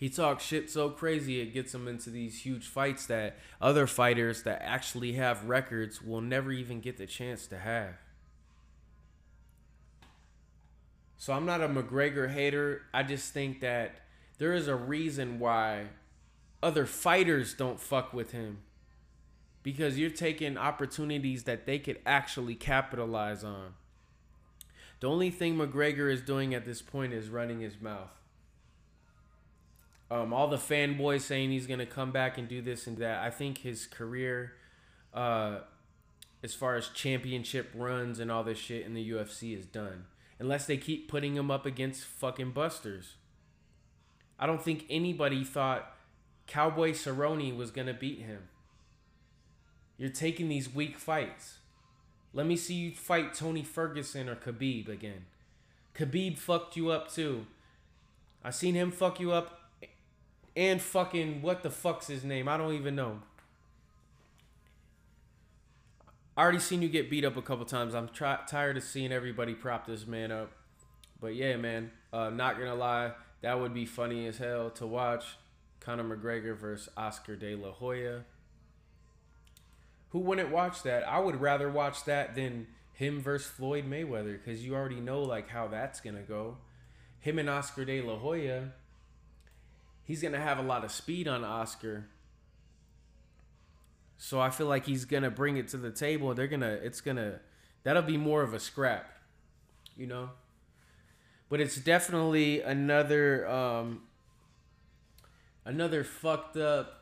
He 0.00 0.08
talks 0.08 0.44
shit 0.46 0.70
so 0.70 0.88
crazy 0.88 1.42
it 1.42 1.52
gets 1.52 1.74
him 1.74 1.86
into 1.86 2.08
these 2.08 2.40
huge 2.40 2.66
fights 2.66 3.04
that 3.08 3.36
other 3.60 3.86
fighters 3.86 4.44
that 4.44 4.62
actually 4.64 5.12
have 5.12 5.44
records 5.44 6.00
will 6.00 6.22
never 6.22 6.50
even 6.50 6.80
get 6.80 6.96
the 6.96 7.04
chance 7.04 7.46
to 7.48 7.58
have. 7.58 7.96
So 11.18 11.34
I'm 11.34 11.44
not 11.44 11.60
a 11.60 11.68
McGregor 11.68 12.32
hater. 12.32 12.80
I 12.94 13.02
just 13.02 13.34
think 13.34 13.60
that 13.60 13.96
there 14.38 14.54
is 14.54 14.68
a 14.68 14.74
reason 14.74 15.38
why 15.38 15.88
other 16.62 16.86
fighters 16.86 17.52
don't 17.52 17.78
fuck 17.78 18.14
with 18.14 18.32
him 18.32 18.60
because 19.62 19.98
you're 19.98 20.08
taking 20.08 20.56
opportunities 20.56 21.44
that 21.44 21.66
they 21.66 21.78
could 21.78 21.98
actually 22.06 22.54
capitalize 22.54 23.44
on. 23.44 23.74
The 25.00 25.10
only 25.10 25.28
thing 25.28 25.56
McGregor 25.56 26.10
is 26.10 26.22
doing 26.22 26.54
at 26.54 26.64
this 26.64 26.80
point 26.80 27.12
is 27.12 27.28
running 27.28 27.60
his 27.60 27.78
mouth. 27.82 28.19
Um, 30.10 30.32
all 30.32 30.48
the 30.48 30.56
fanboys 30.56 31.20
saying 31.20 31.50
he's 31.50 31.66
gonna 31.66 31.86
come 31.86 32.10
back 32.10 32.36
and 32.36 32.48
do 32.48 32.60
this 32.60 32.86
and 32.86 32.98
that. 32.98 33.22
I 33.22 33.30
think 33.30 33.58
his 33.58 33.86
career, 33.86 34.54
uh, 35.14 35.58
as 36.42 36.54
far 36.54 36.74
as 36.74 36.88
championship 36.88 37.70
runs 37.74 38.18
and 38.18 38.30
all 38.30 38.42
this 38.42 38.58
shit 38.58 38.84
in 38.84 38.94
the 38.94 39.10
UFC 39.10 39.56
is 39.56 39.66
done. 39.66 40.06
Unless 40.38 40.66
they 40.66 40.78
keep 40.78 41.08
putting 41.08 41.36
him 41.36 41.50
up 41.50 41.64
against 41.64 42.02
fucking 42.02 42.52
busters. 42.52 43.14
I 44.38 44.46
don't 44.46 44.62
think 44.62 44.86
anybody 44.88 45.44
thought 45.44 45.94
Cowboy 46.46 46.92
Cerrone 46.92 47.56
was 47.56 47.70
gonna 47.70 47.94
beat 47.94 48.20
him. 48.20 48.48
You're 49.96 50.08
taking 50.08 50.48
these 50.48 50.74
weak 50.74 50.98
fights. 50.98 51.58
Let 52.32 52.46
me 52.46 52.56
see 52.56 52.74
you 52.74 52.92
fight 52.92 53.34
Tony 53.34 53.62
Ferguson 53.62 54.28
or 54.28 54.34
Khabib 54.34 54.88
again. 54.88 55.26
Khabib 55.94 56.38
fucked 56.38 56.76
you 56.76 56.90
up 56.90 57.12
too. 57.12 57.46
I 58.42 58.50
seen 58.50 58.74
him 58.74 58.90
fuck 58.90 59.20
you 59.20 59.32
up 59.32 59.59
and 60.56 60.80
fucking 60.80 61.42
what 61.42 61.62
the 61.62 61.70
fuck's 61.70 62.06
his 62.06 62.24
name? 62.24 62.48
I 62.48 62.56
don't 62.56 62.74
even 62.74 62.94
know. 62.94 63.20
I 66.36 66.42
already 66.42 66.58
seen 66.58 66.80
you 66.80 66.88
get 66.88 67.10
beat 67.10 67.24
up 67.24 67.36
a 67.36 67.42
couple 67.42 67.64
times. 67.66 67.94
I'm 67.94 68.08
tired 68.08 68.76
of 68.76 68.82
seeing 68.82 69.12
everybody 69.12 69.54
prop 69.54 69.86
this 69.86 70.06
man 70.06 70.32
up. 70.32 70.52
But 71.20 71.34
yeah, 71.34 71.56
man, 71.56 71.90
uh, 72.12 72.30
not 72.30 72.58
gonna 72.58 72.74
lie, 72.74 73.12
that 73.42 73.60
would 73.60 73.74
be 73.74 73.84
funny 73.84 74.26
as 74.26 74.38
hell 74.38 74.70
to 74.70 74.86
watch. 74.86 75.24
Conor 75.80 76.16
McGregor 76.16 76.56
versus 76.56 76.88
Oscar 76.96 77.36
De 77.36 77.54
La 77.54 77.70
Hoya 77.70 78.24
who 80.10 80.18
wouldn't 80.18 80.50
watch 80.50 80.82
that? 80.82 81.08
I 81.08 81.18
would 81.18 81.40
rather 81.40 81.70
watch 81.70 82.04
that 82.04 82.34
than 82.34 82.66
him 82.92 83.20
versus 83.20 83.50
Floyd 83.50 83.88
Mayweather 83.88 84.32
because 84.32 84.64
you 84.64 84.74
already 84.74 85.00
know 85.00 85.22
like 85.22 85.48
how 85.48 85.68
that's 85.68 86.00
gonna 86.00 86.22
go. 86.22 86.58
Him 87.20 87.38
and 87.38 87.48
Oscar 87.48 87.84
De 87.84 88.00
La 88.02 88.16
Hoya, 88.16 88.72
he's 90.04 90.22
gonna 90.22 90.40
have 90.40 90.58
a 90.58 90.62
lot 90.62 90.84
of 90.84 90.90
speed 90.90 91.28
on 91.28 91.44
Oscar. 91.44 92.06
So 94.18 94.40
I 94.40 94.50
feel 94.50 94.66
like 94.66 94.86
he's 94.86 95.04
gonna 95.04 95.30
bring 95.30 95.56
it 95.56 95.68
to 95.68 95.76
the 95.76 95.90
table. 95.90 96.34
They're 96.34 96.46
gonna, 96.46 96.78
it's 96.82 97.00
gonna, 97.00 97.40
that'll 97.82 98.02
be 98.02 98.16
more 98.16 98.42
of 98.42 98.54
a 98.54 98.60
scrap, 98.60 99.10
you 99.96 100.06
know. 100.06 100.30
But 101.48 101.60
it's 101.60 101.76
definitely 101.76 102.60
another, 102.60 103.48
um, 103.48 104.02
another 105.64 106.04
fucked 106.04 106.56
up 106.56 107.00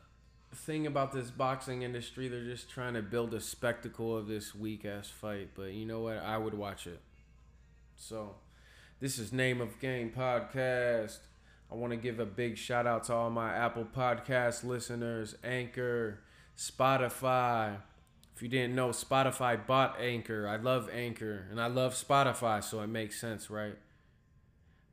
thing 0.53 0.87
about 0.87 1.11
this 1.11 1.29
boxing 1.29 1.83
industry, 1.83 2.27
they're 2.27 2.43
just 2.43 2.69
trying 2.69 2.93
to 2.95 3.01
build 3.01 3.33
a 3.33 3.39
spectacle 3.39 4.17
of 4.17 4.27
this 4.27 4.55
weak 4.55 4.85
ass 4.85 5.07
fight. 5.07 5.49
But 5.55 5.73
you 5.73 5.85
know 5.85 6.01
what? 6.01 6.17
I 6.17 6.37
would 6.37 6.53
watch 6.53 6.87
it. 6.87 6.99
So, 7.95 8.35
this 8.99 9.19
is 9.19 9.31
Name 9.31 9.61
of 9.61 9.79
Game 9.79 10.11
Podcast. 10.15 11.19
I 11.71 11.75
want 11.75 11.91
to 11.91 11.97
give 11.97 12.19
a 12.19 12.25
big 12.25 12.57
shout 12.57 12.87
out 12.87 13.03
to 13.05 13.13
all 13.13 13.29
my 13.29 13.53
Apple 13.53 13.85
Podcast 13.85 14.63
listeners, 14.63 15.35
Anchor, 15.43 16.19
Spotify. 16.57 17.77
If 18.35 18.41
you 18.41 18.49
didn't 18.49 18.75
know, 18.75 18.89
Spotify 18.89 19.65
bought 19.65 19.99
Anchor. 19.99 20.47
I 20.47 20.55
love 20.55 20.89
Anchor 20.91 21.45
and 21.51 21.61
I 21.61 21.67
love 21.67 21.93
Spotify, 21.93 22.63
so 22.63 22.81
it 22.81 22.87
makes 22.87 23.19
sense, 23.19 23.49
right? 23.49 23.77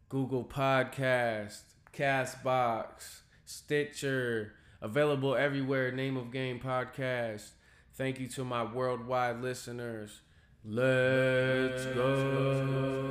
Google 0.08 0.44
Podcast, 0.44 1.62
Castbox, 1.92 3.20
Stitcher, 3.44 4.52
Available 4.80 5.34
everywhere. 5.34 5.90
Name 5.90 6.16
of 6.16 6.30
Game 6.30 6.60
Podcast. 6.60 7.50
Thank 7.94 8.20
you 8.20 8.28
to 8.28 8.44
my 8.44 8.62
worldwide 8.62 9.40
listeners. 9.40 10.20
Let's 10.64 11.84
go. 11.86 13.06